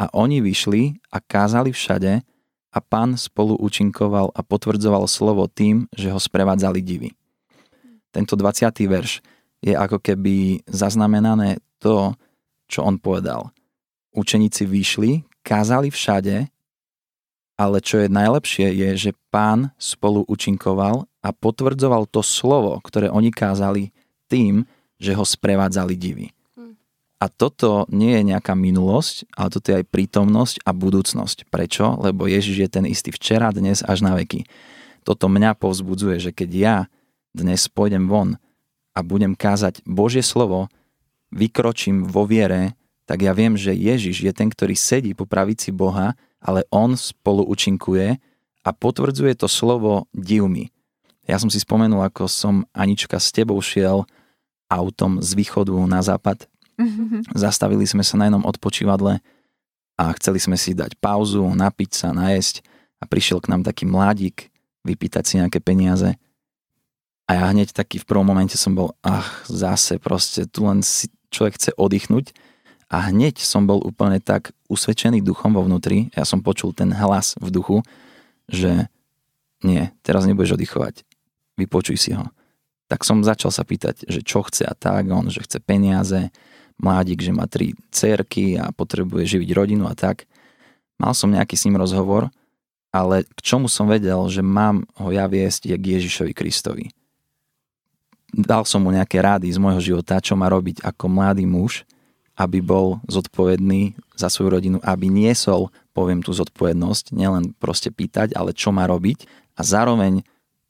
A 0.00 0.08
oni 0.16 0.40
vyšli 0.40 0.96
a 1.12 1.20
kázali 1.20 1.70
všade 1.70 2.24
a 2.74 2.78
pán 2.82 3.14
spolu 3.14 3.54
účinkoval 3.60 4.32
a 4.34 4.40
potvrdzoval 4.42 5.06
slovo 5.06 5.46
tým, 5.46 5.86
že 5.94 6.10
ho 6.10 6.18
sprevádzali 6.18 6.80
divy. 6.82 7.14
Tento 8.10 8.34
20. 8.34 8.72
verš 8.88 9.22
je 9.62 9.72
ako 9.76 10.00
keby 10.02 10.64
zaznamenané 10.66 11.62
to, 11.78 12.16
čo 12.66 12.82
on 12.82 12.98
povedal. 12.98 13.52
Učeníci 14.16 14.64
vyšli, 14.64 15.22
kázali 15.44 15.92
všade, 15.92 16.48
ale 17.54 17.78
čo 17.78 18.02
je 18.02 18.08
najlepšie 18.10 18.66
je, 18.74 18.90
že 18.96 19.10
pán 19.30 19.70
spolu 19.78 20.26
učinkoval 20.26 21.06
a 21.24 21.32
potvrdzoval 21.32 22.04
to 22.12 22.20
slovo, 22.20 22.76
ktoré 22.84 23.08
oni 23.08 23.32
kázali 23.32 23.96
tým, 24.28 24.68
že 25.00 25.16
ho 25.16 25.24
sprevádzali 25.24 25.96
divy. 25.96 26.36
Hm. 26.52 26.76
A 27.16 27.26
toto 27.32 27.88
nie 27.88 28.12
je 28.20 28.36
nejaká 28.36 28.52
minulosť, 28.52 29.32
ale 29.32 29.48
toto 29.48 29.72
je 29.72 29.80
aj 29.80 29.88
prítomnosť 29.88 30.56
a 30.68 30.70
budúcnosť. 30.76 31.48
Prečo? 31.48 31.96
Lebo 31.96 32.28
Ježiš 32.28 32.56
je 32.60 32.68
ten 32.68 32.84
istý 32.84 33.08
včera, 33.08 33.48
dnes 33.56 33.80
až 33.80 34.04
na 34.04 34.12
veky. 34.12 34.44
Toto 35.00 35.32
mňa 35.32 35.56
povzbudzuje, 35.56 36.20
že 36.20 36.30
keď 36.36 36.50
ja 36.52 36.76
dnes 37.32 37.64
pôjdem 37.72 38.04
von 38.04 38.36
a 38.92 39.00
budem 39.00 39.32
kázať 39.32 39.80
Božie 39.88 40.22
slovo, 40.22 40.68
vykročím 41.32 42.04
vo 42.06 42.28
viere, 42.28 42.76
tak 43.04 43.20
ja 43.20 43.36
viem, 43.36 43.58
že 43.58 43.74
Ježiš 43.74 44.24
je 44.24 44.32
ten, 44.32 44.48
ktorý 44.48 44.72
sedí 44.76 45.12
po 45.12 45.28
pravici 45.28 45.74
Boha, 45.74 46.16
ale 46.40 46.64
on 46.72 46.96
spolu 46.96 47.44
účinkuje 47.44 48.16
a 48.64 48.70
potvrdzuje 48.72 49.36
to 49.36 49.48
slovo 49.48 50.08
divmi. 50.16 50.73
Ja 51.24 51.40
som 51.40 51.48
si 51.48 51.56
spomenul, 51.56 52.04
ako 52.04 52.28
som 52.28 52.68
Anička 52.76 53.16
s 53.16 53.32
tebou 53.32 53.56
šiel 53.64 54.04
autom 54.68 55.20
z 55.24 55.30
východu 55.36 55.72
na 55.88 56.04
západ. 56.04 56.44
Mm-hmm. 56.76 57.32
Zastavili 57.32 57.86
sme 57.86 58.02
sa 58.02 58.18
na 58.18 58.28
jednom 58.28 58.44
odpočívadle 58.44 59.22
a 59.94 60.04
chceli 60.18 60.42
sme 60.42 60.58
si 60.58 60.74
dať 60.74 60.98
pauzu, 60.98 61.46
napiť 61.54 61.90
sa, 61.94 62.08
najesť 62.10 62.66
a 62.98 63.06
prišiel 63.06 63.38
k 63.38 63.50
nám 63.54 63.62
taký 63.62 63.86
mladík 63.86 64.50
vypýtať 64.84 65.22
si 65.24 65.34
nejaké 65.40 65.62
peniaze. 65.62 66.18
A 67.24 67.40
ja 67.40 67.44
hneď 67.48 67.72
taký 67.72 67.96
v 68.02 68.08
prvom 68.08 68.26
momente 68.26 68.60
som 68.60 68.76
bol, 68.76 68.92
ach, 69.00 69.48
zase 69.48 69.96
proste, 69.96 70.44
tu 70.44 70.68
len 70.68 70.84
si 70.84 71.08
človek 71.32 71.56
chce 71.56 71.70
oddychnúť. 71.80 72.36
A 72.92 73.08
hneď 73.08 73.40
som 73.40 73.64
bol 73.64 73.80
úplne 73.80 74.20
tak 74.20 74.52
usvedčený 74.68 75.24
duchom 75.24 75.56
vo 75.56 75.64
vnútri, 75.64 76.12
ja 76.12 76.28
som 76.28 76.44
počul 76.44 76.76
ten 76.76 76.92
hlas 76.92 77.32
v 77.40 77.48
duchu, 77.48 77.80
že 78.44 78.92
nie, 79.64 79.88
teraz 80.04 80.28
nebudeš 80.28 80.60
oddychovať, 80.60 81.00
vypočuj 81.58 81.96
si 81.98 82.10
ho. 82.14 82.26
Tak 82.88 83.02
som 83.02 83.24
začal 83.24 83.50
sa 83.50 83.64
pýtať, 83.64 84.06
že 84.06 84.20
čo 84.20 84.44
chce 84.44 84.68
a 84.68 84.74
tak, 84.76 85.08
on, 85.08 85.32
že 85.32 85.40
chce 85.40 85.58
peniaze, 85.58 86.28
mladík, 86.76 87.22
že 87.22 87.32
má 87.32 87.48
tri 87.48 87.72
cerky 87.94 88.58
a 88.60 88.74
potrebuje 88.74 89.38
živiť 89.38 89.50
rodinu 89.56 89.88
a 89.88 89.94
tak. 89.96 90.28
Mal 91.00 91.14
som 91.16 91.32
nejaký 91.32 91.56
s 91.56 91.64
ním 91.66 91.80
rozhovor 91.80 92.28
ale 92.94 93.26
k 93.26 93.38
čomu 93.42 93.66
som 93.66 93.90
vedel, 93.90 94.22
že 94.30 94.38
mám 94.38 94.86
ho 94.94 95.10
ja 95.10 95.26
viesť 95.26 95.66
je 95.66 95.74
k 95.74 95.98
Ježišovi 95.98 96.30
Kristovi. 96.30 96.94
Dal 98.30 98.62
som 98.62 98.86
mu 98.86 98.94
nejaké 98.94 99.18
rády 99.18 99.50
z 99.50 99.58
môjho 99.58 99.82
života, 99.82 100.22
čo 100.22 100.38
má 100.38 100.46
robiť 100.46 100.86
ako 100.86 101.10
mladý 101.10 101.42
muž, 101.42 101.82
aby 102.38 102.62
bol 102.62 103.02
zodpovedný 103.10 103.98
za 104.14 104.30
svoju 104.30 104.58
rodinu, 104.58 104.78
aby 104.82 105.10
niesol, 105.10 105.74
poviem 105.90 106.22
tú 106.22 106.30
zodpovednosť, 106.34 107.14
nielen 107.14 107.54
proste 107.58 107.90
pýtať, 107.90 108.34
ale 108.38 108.54
čo 108.54 108.70
má 108.70 108.86
robiť 108.86 109.26
a 109.58 109.66
zároveň 109.66 110.22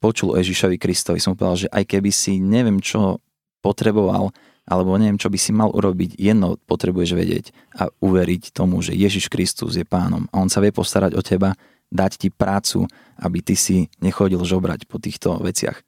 počul 0.04 0.36
Ježišovi 0.36 0.76
Kristovi. 0.76 1.16
Som 1.16 1.32
povedal, 1.32 1.64
že 1.64 1.72
aj 1.72 1.88
keby 1.88 2.12
si 2.12 2.36
neviem 2.36 2.76
čo 2.84 3.24
potreboval, 3.64 4.36
alebo 4.68 5.00
neviem, 5.00 5.16
čo 5.16 5.32
by 5.32 5.40
si 5.40 5.56
mal 5.56 5.72
urobiť, 5.72 6.20
jedno 6.20 6.60
potrebuješ 6.68 7.10
vedieť 7.16 7.46
a 7.80 7.88
uveriť 8.04 8.52
tomu, 8.52 8.84
že 8.84 8.92
Ježiš 8.92 9.32
Kristus 9.32 9.80
je 9.80 9.88
pánom 9.88 10.28
a 10.28 10.44
on 10.44 10.52
sa 10.52 10.60
vie 10.60 10.68
postarať 10.68 11.16
o 11.16 11.24
teba 11.24 11.56
dať 11.88 12.12
ti 12.20 12.28
prácu, 12.28 12.84
aby 13.16 13.40
ty 13.40 13.56
si 13.56 13.88
nechodil 14.04 14.44
žobrať 14.44 14.84
po 14.84 15.00
týchto 15.00 15.40
veciach. 15.40 15.80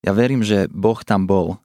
Ja 0.00 0.16
verím, 0.16 0.40
že 0.40 0.70
Boh 0.72 0.96
tam 1.04 1.28
bol, 1.28 1.60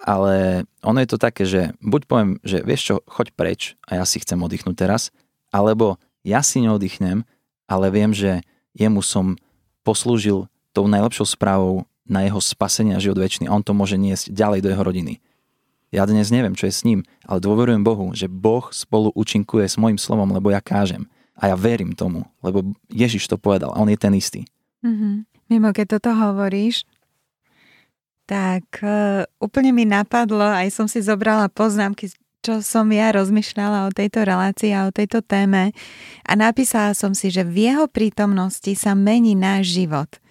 ale 0.00 0.64
ono 0.80 0.98
je 1.02 1.08
to 1.08 1.18
také, 1.20 1.44
že 1.44 1.76
buď 1.84 2.00
poviem, 2.08 2.30
že 2.40 2.64
vieš 2.64 2.82
čo, 2.88 2.96
choď 3.04 3.26
preč 3.36 3.60
a 3.84 4.00
ja 4.00 4.04
si 4.08 4.20
chcem 4.20 4.40
oddychnúť 4.40 4.76
teraz, 4.88 5.12
alebo 5.52 6.00
ja 6.24 6.40
si 6.40 6.62
neoddychnem, 6.62 7.26
ale 7.68 7.86
viem, 7.92 8.14
že 8.14 8.44
jemu 8.72 9.02
som 9.02 9.36
poslúžil 9.82 10.51
tou 10.72 10.88
najlepšou 10.88 11.28
správou 11.28 11.84
na 12.08 12.26
jeho 12.26 12.40
spasenie 12.42 12.98
a 12.98 13.02
život 13.02 13.22
väčší. 13.22 13.46
On 13.46 13.62
to 13.62 13.76
môže 13.76 13.94
niesť 13.94 14.32
ďalej 14.32 14.60
do 14.64 14.68
jeho 14.72 14.82
rodiny. 14.82 15.22
Ja 15.92 16.08
dnes 16.08 16.32
neviem, 16.32 16.56
čo 16.56 16.66
je 16.66 16.74
s 16.74 16.88
ním, 16.88 17.04
ale 17.28 17.44
dôverujem 17.44 17.84
Bohu, 17.84 18.16
že 18.16 18.24
Boh 18.24 18.64
spolu 18.72 19.12
účinkuje 19.12 19.68
s 19.68 19.76
môjim 19.76 20.00
slovom, 20.00 20.32
lebo 20.32 20.48
ja 20.48 20.64
kážem. 20.64 21.04
A 21.36 21.52
ja 21.52 21.56
verím 21.56 21.92
tomu, 21.92 22.24
lebo 22.40 22.64
Ježiš 22.88 23.28
to 23.28 23.36
povedal 23.36 23.76
a 23.76 23.80
on 23.80 23.92
je 23.92 24.00
ten 24.00 24.12
istý. 24.16 24.48
Mm-hmm. 24.80 25.14
Mimo, 25.52 25.68
keď 25.76 26.00
toto 26.00 26.16
hovoríš, 26.16 26.88
tak 28.24 28.64
uh, 28.80 29.28
úplne 29.36 29.76
mi 29.76 29.84
napadlo, 29.84 30.48
aj 30.48 30.72
som 30.72 30.88
si 30.88 31.04
zobrala 31.04 31.52
poznámky, 31.52 32.08
čo 32.40 32.64
som 32.64 32.88
ja 32.88 33.12
rozmýšľala 33.12 33.86
o 33.86 33.94
tejto 33.94 34.24
relácii 34.24 34.72
a 34.72 34.88
o 34.88 34.94
tejto 34.94 35.20
téme 35.20 35.76
a 36.24 36.32
napísala 36.32 36.96
som 36.96 37.12
si, 37.12 37.28
že 37.28 37.44
v 37.44 37.68
jeho 37.68 37.84
prítomnosti 37.86 38.72
sa 38.74 38.96
mení 38.96 39.36
náš 39.36 39.76
život 39.76 40.21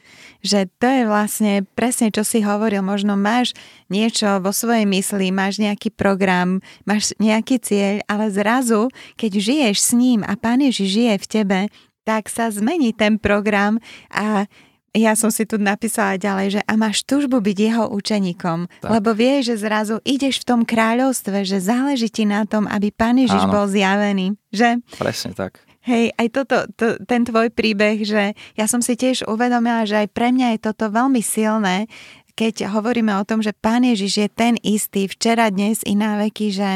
že 0.42 0.70
to 0.82 0.86
je 0.90 1.04
vlastne 1.06 1.54
presne, 1.78 2.10
čo 2.10 2.26
si 2.26 2.42
hovoril. 2.42 2.82
Možno 2.82 3.18
máš 3.18 3.54
niečo 3.88 4.42
vo 4.42 4.50
svojej 4.54 4.86
mysli, 4.90 5.30
máš 5.30 5.62
nejaký 5.62 5.94
program, 5.94 6.60
máš 6.84 7.14
nejaký 7.22 7.62
cieľ, 7.62 7.96
ale 8.10 8.34
zrazu, 8.34 8.90
keď 9.18 9.32
žiješ 9.38 9.78
s 9.78 9.92
ním 9.94 10.26
a 10.26 10.34
Pán 10.38 10.62
Ježiš 10.62 10.90
žije 10.90 11.16
v 11.22 11.30
tebe, 11.30 11.60
tak 12.04 12.28
sa 12.28 12.50
zmení 12.50 12.98
ten 12.98 13.22
program 13.22 13.78
a 14.10 14.50
ja 14.92 15.16
som 15.16 15.32
si 15.32 15.48
tu 15.48 15.56
napísala 15.56 16.20
ďalej, 16.20 16.60
že 16.60 16.62
a 16.68 16.74
máš 16.76 17.08
túžbu 17.08 17.40
byť 17.40 17.58
jeho 17.58 17.86
učeníkom, 17.96 18.68
tak. 18.84 18.92
lebo 18.92 19.16
vieš, 19.16 19.56
že 19.56 19.64
zrazu 19.64 19.96
ideš 20.04 20.44
v 20.44 20.48
tom 20.52 20.62
kráľovstve, 20.68 21.48
že 21.48 21.64
záleží 21.64 22.12
ti 22.12 22.28
na 22.28 22.44
tom, 22.44 22.68
aby 22.68 22.92
Pán 22.92 23.16
Ježiš 23.16 23.48
Áno. 23.48 23.54
bol 23.56 23.66
zjavený, 23.72 24.36
že? 24.52 24.84
Presne 25.00 25.32
tak. 25.32 25.64
Hej, 25.82 26.14
aj 26.14 26.28
toto, 26.30 26.58
to, 26.78 27.02
ten 27.10 27.26
tvoj 27.26 27.50
príbeh, 27.50 28.06
že 28.06 28.38
ja 28.54 28.66
som 28.70 28.86
si 28.86 28.94
tiež 28.94 29.26
uvedomila, 29.26 29.82
že 29.90 30.06
aj 30.06 30.14
pre 30.14 30.30
mňa 30.30 30.54
je 30.54 30.60
toto 30.70 30.94
veľmi 30.94 31.26
silné, 31.26 31.90
keď 32.38 32.70
hovoríme 32.70 33.10
o 33.18 33.26
tom, 33.26 33.42
že 33.42 33.54
Pán 33.54 33.82
Ježiš 33.82 34.14
je 34.22 34.30
ten 34.30 34.54
istý 34.62 35.10
včera, 35.10 35.50
dnes 35.50 35.82
i 35.82 35.98
na 35.98 36.22
veky, 36.22 36.54
že 36.54 36.70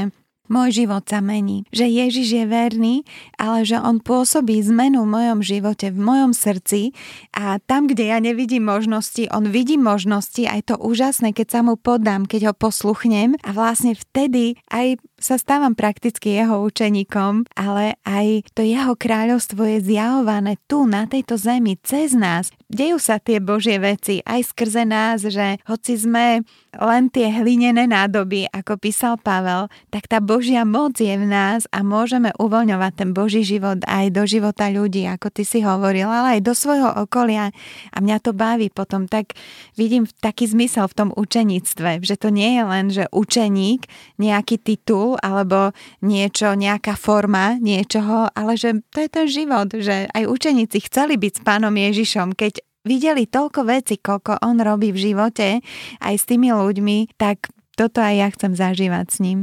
môj 0.52 0.86
život 0.86 1.04
sa 1.06 1.20
mení. 1.22 1.66
Že 1.74 1.86
Ježiš 1.90 2.28
je 2.36 2.46
verný, 2.46 2.96
ale 3.36 3.66
že 3.66 3.78
On 3.80 4.02
pôsobí 4.02 4.60
zmenu 4.70 5.06
v 5.06 5.14
mojom 5.14 5.40
živote, 5.46 5.90
v 5.90 6.00
mojom 6.00 6.32
srdci 6.34 6.94
a 7.36 7.58
tam, 7.64 7.88
kde 7.90 8.12
ja 8.12 8.18
nevidím 8.22 8.68
možnosti, 8.68 9.30
On 9.34 9.48
vidí 9.48 9.76
možnosti, 9.80 10.46
aj 10.46 10.74
to 10.74 10.76
úžasné, 10.80 11.32
keď 11.34 11.48
sa 11.50 11.60
mu 11.66 11.78
podám, 11.78 12.26
keď 12.30 12.52
ho 12.52 12.54
posluchnem 12.54 13.38
a 13.42 13.50
vlastne 13.54 13.94
vtedy 13.94 14.58
aj 14.72 14.98
sa 15.16 15.40
stávam 15.40 15.74
prakticky 15.74 16.36
jeho 16.36 16.62
učeníkom, 16.68 17.48
ale 17.56 17.96
aj 18.04 18.52
to 18.52 18.62
jeho 18.62 18.94
kráľovstvo 18.94 19.64
je 19.64 19.80
zjavované 19.82 20.60
tu, 20.68 20.84
na 20.86 21.08
tejto 21.08 21.40
zemi, 21.40 21.80
cez 21.82 22.14
nás. 22.14 22.52
Dejú 22.68 23.00
sa 23.00 23.18
tie 23.18 23.40
Božie 23.40 23.80
veci 23.80 24.20
aj 24.22 24.54
skrze 24.54 24.84
nás, 24.84 25.24
že 25.24 25.58
hoci 25.66 25.98
sme 25.98 26.44
len 26.82 27.08
tie 27.08 27.32
hlinené 27.32 27.88
nádoby, 27.88 28.52
ako 28.52 28.76
písal 28.76 29.16
Pavel, 29.16 29.72
tak 29.94 30.12
tá 30.12 30.20
Božia 30.20 30.68
moc 30.68 31.00
je 31.00 31.12
v 31.12 31.24
nás 31.24 31.70
a 31.72 31.86
môžeme 31.86 32.36
uvoľňovať 32.36 32.92
ten 32.96 33.10
Boží 33.16 33.48
život 33.48 33.80
aj 33.88 34.12
do 34.12 34.28
života 34.28 34.68
ľudí, 34.68 35.08
ako 35.08 35.32
ty 35.32 35.44
si 35.48 35.64
hovoril, 35.64 36.10
ale 36.10 36.40
aj 36.40 36.42
do 36.44 36.54
svojho 36.58 36.92
okolia. 37.08 37.54
A 37.94 37.98
mňa 38.04 38.18
to 38.20 38.36
baví 38.36 38.68
potom, 38.74 39.08
tak 39.08 39.38
vidím 39.80 40.10
taký 40.20 40.50
zmysel 40.50 40.90
v 40.92 40.98
tom 40.98 41.10
učeníctve, 41.16 42.04
že 42.04 42.16
to 42.20 42.34
nie 42.34 42.60
je 42.60 42.64
len, 42.66 42.86
že 42.92 43.06
učeník, 43.14 43.88
nejaký 44.20 44.60
titul 44.60 45.22
alebo 45.22 45.72
niečo, 46.02 46.58
nejaká 46.58 46.98
forma 46.98 47.56
niečoho, 47.62 48.28
ale 48.34 48.58
že 48.58 48.82
to 48.90 49.00
je 49.06 49.10
ten 49.10 49.28
život, 49.30 49.70
že 49.70 50.10
aj 50.12 50.26
učeníci 50.26 50.90
chceli 50.90 51.22
byť 51.22 51.34
s 51.40 51.42
pánom 51.46 51.74
Ježišom, 51.74 52.34
keď 52.34 52.65
videli 52.86 53.26
toľko 53.26 53.62
veci, 53.66 53.98
koľko 54.00 54.46
on 54.46 54.62
robí 54.62 54.94
v 54.94 55.12
živote 55.12 55.60
aj 56.00 56.16
s 56.16 56.24
tými 56.30 56.54
ľuďmi, 56.54 57.18
tak 57.20 57.50
toto 57.76 58.00
aj 58.00 58.16
ja 58.16 58.28
chcem 58.32 58.54
zažívať 58.56 59.06
s 59.12 59.18
ním. 59.20 59.40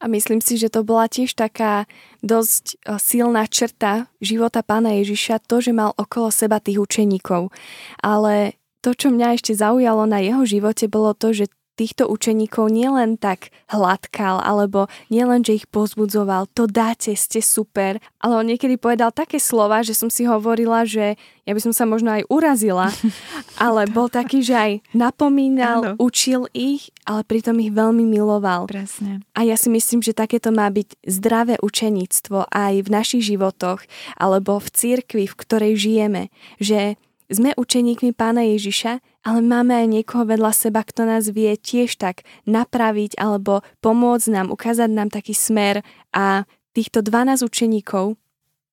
A 0.00 0.08
myslím 0.08 0.40
si, 0.40 0.56
že 0.56 0.72
to 0.72 0.80
bola 0.80 1.12
tiež 1.12 1.36
taká 1.36 1.84
dosť 2.24 2.80
eh, 2.80 2.96
silná 2.96 3.44
črta 3.44 4.08
života 4.24 4.64
pána 4.64 4.96
Ježiša, 4.96 5.44
to, 5.44 5.60
že 5.60 5.76
mal 5.76 5.92
okolo 5.96 6.32
seba 6.32 6.56
tých 6.56 6.80
učeníkov. 6.80 7.52
Ale 8.00 8.56
to, 8.80 8.96
čo 8.96 9.12
mňa 9.12 9.36
ešte 9.36 9.52
zaujalo 9.52 10.08
na 10.08 10.24
jeho 10.24 10.40
živote, 10.48 10.88
bolo 10.88 11.12
to, 11.12 11.36
že 11.36 11.52
týchto 11.80 12.04
učeníkov 12.12 12.68
nielen 12.68 13.16
tak 13.16 13.48
hladkal, 13.72 14.44
alebo 14.44 14.92
nielen, 15.08 15.40
že 15.40 15.64
ich 15.64 15.66
pozbudzoval, 15.72 16.52
to 16.52 16.68
dáte, 16.68 17.16
ste 17.16 17.40
super, 17.40 17.96
ale 18.20 18.32
on 18.36 18.44
niekedy 18.44 18.76
povedal 18.76 19.08
také 19.08 19.40
slova, 19.40 19.80
že 19.80 19.96
som 19.96 20.12
si 20.12 20.28
hovorila, 20.28 20.84
že 20.84 21.16
ja 21.48 21.56
by 21.56 21.60
som 21.64 21.72
sa 21.72 21.88
možno 21.88 22.12
aj 22.12 22.28
urazila, 22.28 22.92
ale 23.64 23.88
bol 23.88 24.12
taký, 24.12 24.44
že 24.44 24.52
aj 24.52 24.72
napomínal, 24.92 25.80
Áno. 25.80 25.92
učil 25.96 26.52
ich, 26.52 26.92
ale 27.08 27.24
pritom 27.24 27.56
ich 27.64 27.72
veľmi 27.72 28.04
miloval. 28.04 28.68
Presne. 28.68 29.24
A 29.32 29.48
ja 29.48 29.56
si 29.56 29.72
myslím, 29.72 30.04
že 30.04 30.12
takéto 30.12 30.52
má 30.52 30.68
byť 30.68 31.00
zdravé 31.08 31.56
učeníctvo 31.64 32.52
aj 32.52 32.74
v 32.84 32.88
našich 32.92 33.24
životoch, 33.24 33.80
alebo 34.20 34.60
v 34.60 34.68
cirkvi, 34.68 35.24
v 35.24 35.38
ktorej 35.40 35.72
žijeme, 35.80 36.28
že 36.60 37.00
sme 37.30 37.54
učeníkmi 37.54 38.10
pána 38.12 38.42
Ježiša, 38.42 38.98
ale 39.22 39.40
máme 39.40 39.72
aj 39.72 39.86
niekoho 39.86 40.26
vedľa 40.26 40.50
seba, 40.50 40.82
kto 40.82 41.06
nás 41.06 41.30
vie 41.30 41.54
tiež 41.54 41.96
tak 41.96 42.26
napraviť 42.44 43.16
alebo 43.16 43.62
pomôcť 43.80 44.26
nám, 44.34 44.46
ukázať 44.50 44.90
nám 44.90 45.08
taký 45.14 45.32
smer 45.32 45.86
a 46.10 46.44
týchto 46.74 47.00
12 47.06 47.46
učeníkov, 47.46 48.18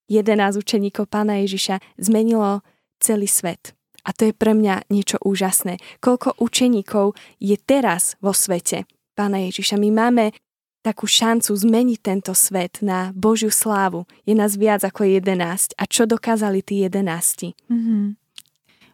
11 0.09 0.57
učeníkov 0.57 1.05
pána 1.11 1.43
Ježiša 1.43 1.83
zmenilo 2.01 2.65
celý 2.97 3.29
svet. 3.29 3.77
A 4.07 4.15
to 4.15 4.31
je 4.31 4.33
pre 4.33 4.55
mňa 4.55 4.87
niečo 4.87 5.19
úžasné. 5.19 5.83
Koľko 5.99 6.39
učeníkov 6.39 7.13
je 7.43 7.59
teraz 7.59 8.15
vo 8.23 8.31
svete 8.31 8.87
pána 9.19 9.43
Ježiša. 9.43 9.75
My 9.75 9.91
máme 9.91 10.31
takú 10.79 11.03
šancu 11.03 11.51
zmeniť 11.51 11.99
tento 11.99 12.31
svet 12.31 12.79
na 12.79 13.11
Božiu 13.11 13.51
slávu. 13.51 14.07
Je 14.23 14.31
nás 14.31 14.55
viac 14.55 14.87
ako 14.87 15.03
11. 15.03 15.75
A 15.75 15.83
čo 15.83 16.07
dokázali 16.07 16.63
tí 16.63 16.87
11? 16.87 17.51
Mm-hmm. 17.67 18.26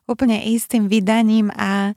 Úplne 0.06 0.44
istým 0.52 0.92
vydaním 0.92 1.48
a 1.56 1.96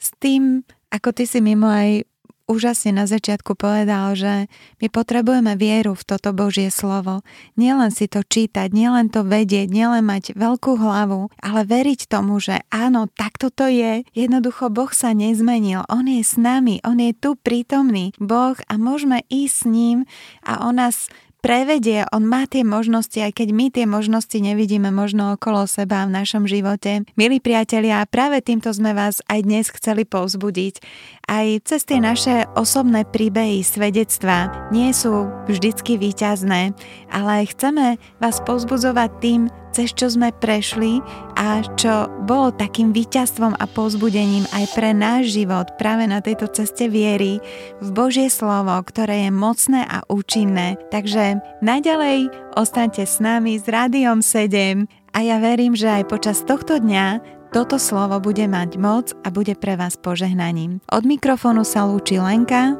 s 0.00 0.10
tým, 0.18 0.66
ako 0.90 1.14
ty 1.14 1.24
si 1.24 1.38
mimo 1.38 1.70
aj 1.70 2.04
úžasne 2.44 2.92
na 2.92 3.08
začiatku 3.08 3.56
povedal, 3.56 4.12
že 4.12 4.52
my 4.80 4.86
potrebujeme 4.92 5.56
vieru 5.56 5.96
v 5.96 6.04
toto 6.04 6.36
Božie 6.36 6.68
slovo. 6.68 7.24
Nielen 7.56 7.88
si 7.88 8.04
to 8.04 8.20
čítať, 8.20 8.68
nielen 8.68 9.08
to 9.08 9.24
vedieť, 9.24 9.72
nielen 9.72 10.04
mať 10.04 10.36
veľkú 10.36 10.76
hlavu, 10.76 11.32
ale 11.40 11.60
veriť 11.64 12.04
tomu, 12.08 12.36
že 12.40 12.60
áno, 12.68 13.08
takto 13.08 13.48
to 13.48 13.68
je. 13.68 14.04
Jednoducho 14.12 14.68
Boh 14.68 14.92
sa 14.92 15.16
nezmenil. 15.16 15.88
On 15.88 16.04
je 16.04 16.20
s 16.20 16.36
nami, 16.36 16.84
On 16.84 16.96
je 17.00 17.16
tu 17.16 17.36
prítomný 17.40 18.12
Boh 18.20 18.56
a 18.68 18.74
môžeme 18.76 19.24
ísť 19.32 19.54
s 19.56 19.62
ním 19.64 19.98
a 20.44 20.68
On 20.68 20.76
nás 20.76 21.08
prevedie, 21.44 22.08
on 22.08 22.24
má 22.24 22.48
tie 22.48 22.64
možnosti, 22.64 23.20
aj 23.20 23.36
keď 23.36 23.48
my 23.52 23.66
tie 23.68 23.84
možnosti 23.84 24.32
nevidíme 24.32 24.88
možno 24.88 25.36
okolo 25.36 25.68
seba 25.68 26.08
v 26.08 26.16
našom 26.16 26.48
živote. 26.48 27.04
Milí 27.20 27.36
priatelia, 27.36 28.08
práve 28.08 28.40
týmto 28.40 28.72
sme 28.72 28.96
vás 28.96 29.20
aj 29.28 29.44
dnes 29.44 29.68
chceli 29.68 30.08
povzbudiť. 30.08 30.80
Aj 31.28 31.44
cez 31.68 31.84
tie 31.84 32.00
naše 32.00 32.48
osobné 32.56 33.04
príbehy, 33.04 33.60
svedectvá 33.60 34.72
nie 34.72 34.88
sú 34.96 35.28
vždycky 35.44 36.00
výťazné, 36.00 36.72
ale 37.12 37.44
chceme 37.44 38.00
vás 38.24 38.40
povzbudzovať 38.40 39.10
tým, 39.20 39.52
cez 39.74 39.90
čo 39.90 40.06
sme 40.06 40.30
prešli 40.30 41.02
a 41.34 41.66
čo 41.74 42.06
bolo 42.22 42.54
takým 42.54 42.94
víťazstvom 42.94 43.58
a 43.58 43.66
pozbudením 43.66 44.46
aj 44.54 44.70
pre 44.78 44.94
náš 44.94 45.34
život 45.34 45.74
práve 45.74 46.06
na 46.06 46.22
tejto 46.22 46.46
ceste 46.46 46.86
viery 46.86 47.42
v 47.82 47.88
Božie 47.90 48.30
slovo, 48.30 48.78
ktoré 48.86 49.26
je 49.26 49.30
mocné 49.34 49.82
a 49.82 50.06
účinné. 50.06 50.78
Takže 50.94 51.42
naďalej 51.58 52.30
ostaňte 52.54 53.02
s 53.02 53.18
nami 53.18 53.58
s 53.58 53.66
Rádiom 53.66 54.22
7 54.22 54.86
a 55.10 55.18
ja 55.18 55.42
verím, 55.42 55.74
že 55.74 55.90
aj 55.90 56.06
počas 56.06 56.46
tohto 56.46 56.78
dňa 56.78 57.18
toto 57.50 57.78
slovo 57.78 58.22
bude 58.22 58.46
mať 58.46 58.78
moc 58.78 59.10
a 59.26 59.30
bude 59.34 59.58
pre 59.58 59.74
vás 59.74 59.98
požehnaním. 59.98 60.82
Od 60.90 61.02
mikrofónu 61.02 61.66
sa 61.66 61.86
lúči 61.86 62.22
Lenka, 62.22 62.78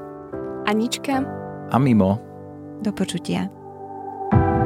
Anička 0.70 1.26
a 1.70 1.76
Mimo. 1.78 2.22
Do 2.82 2.94
počutia. 2.94 3.63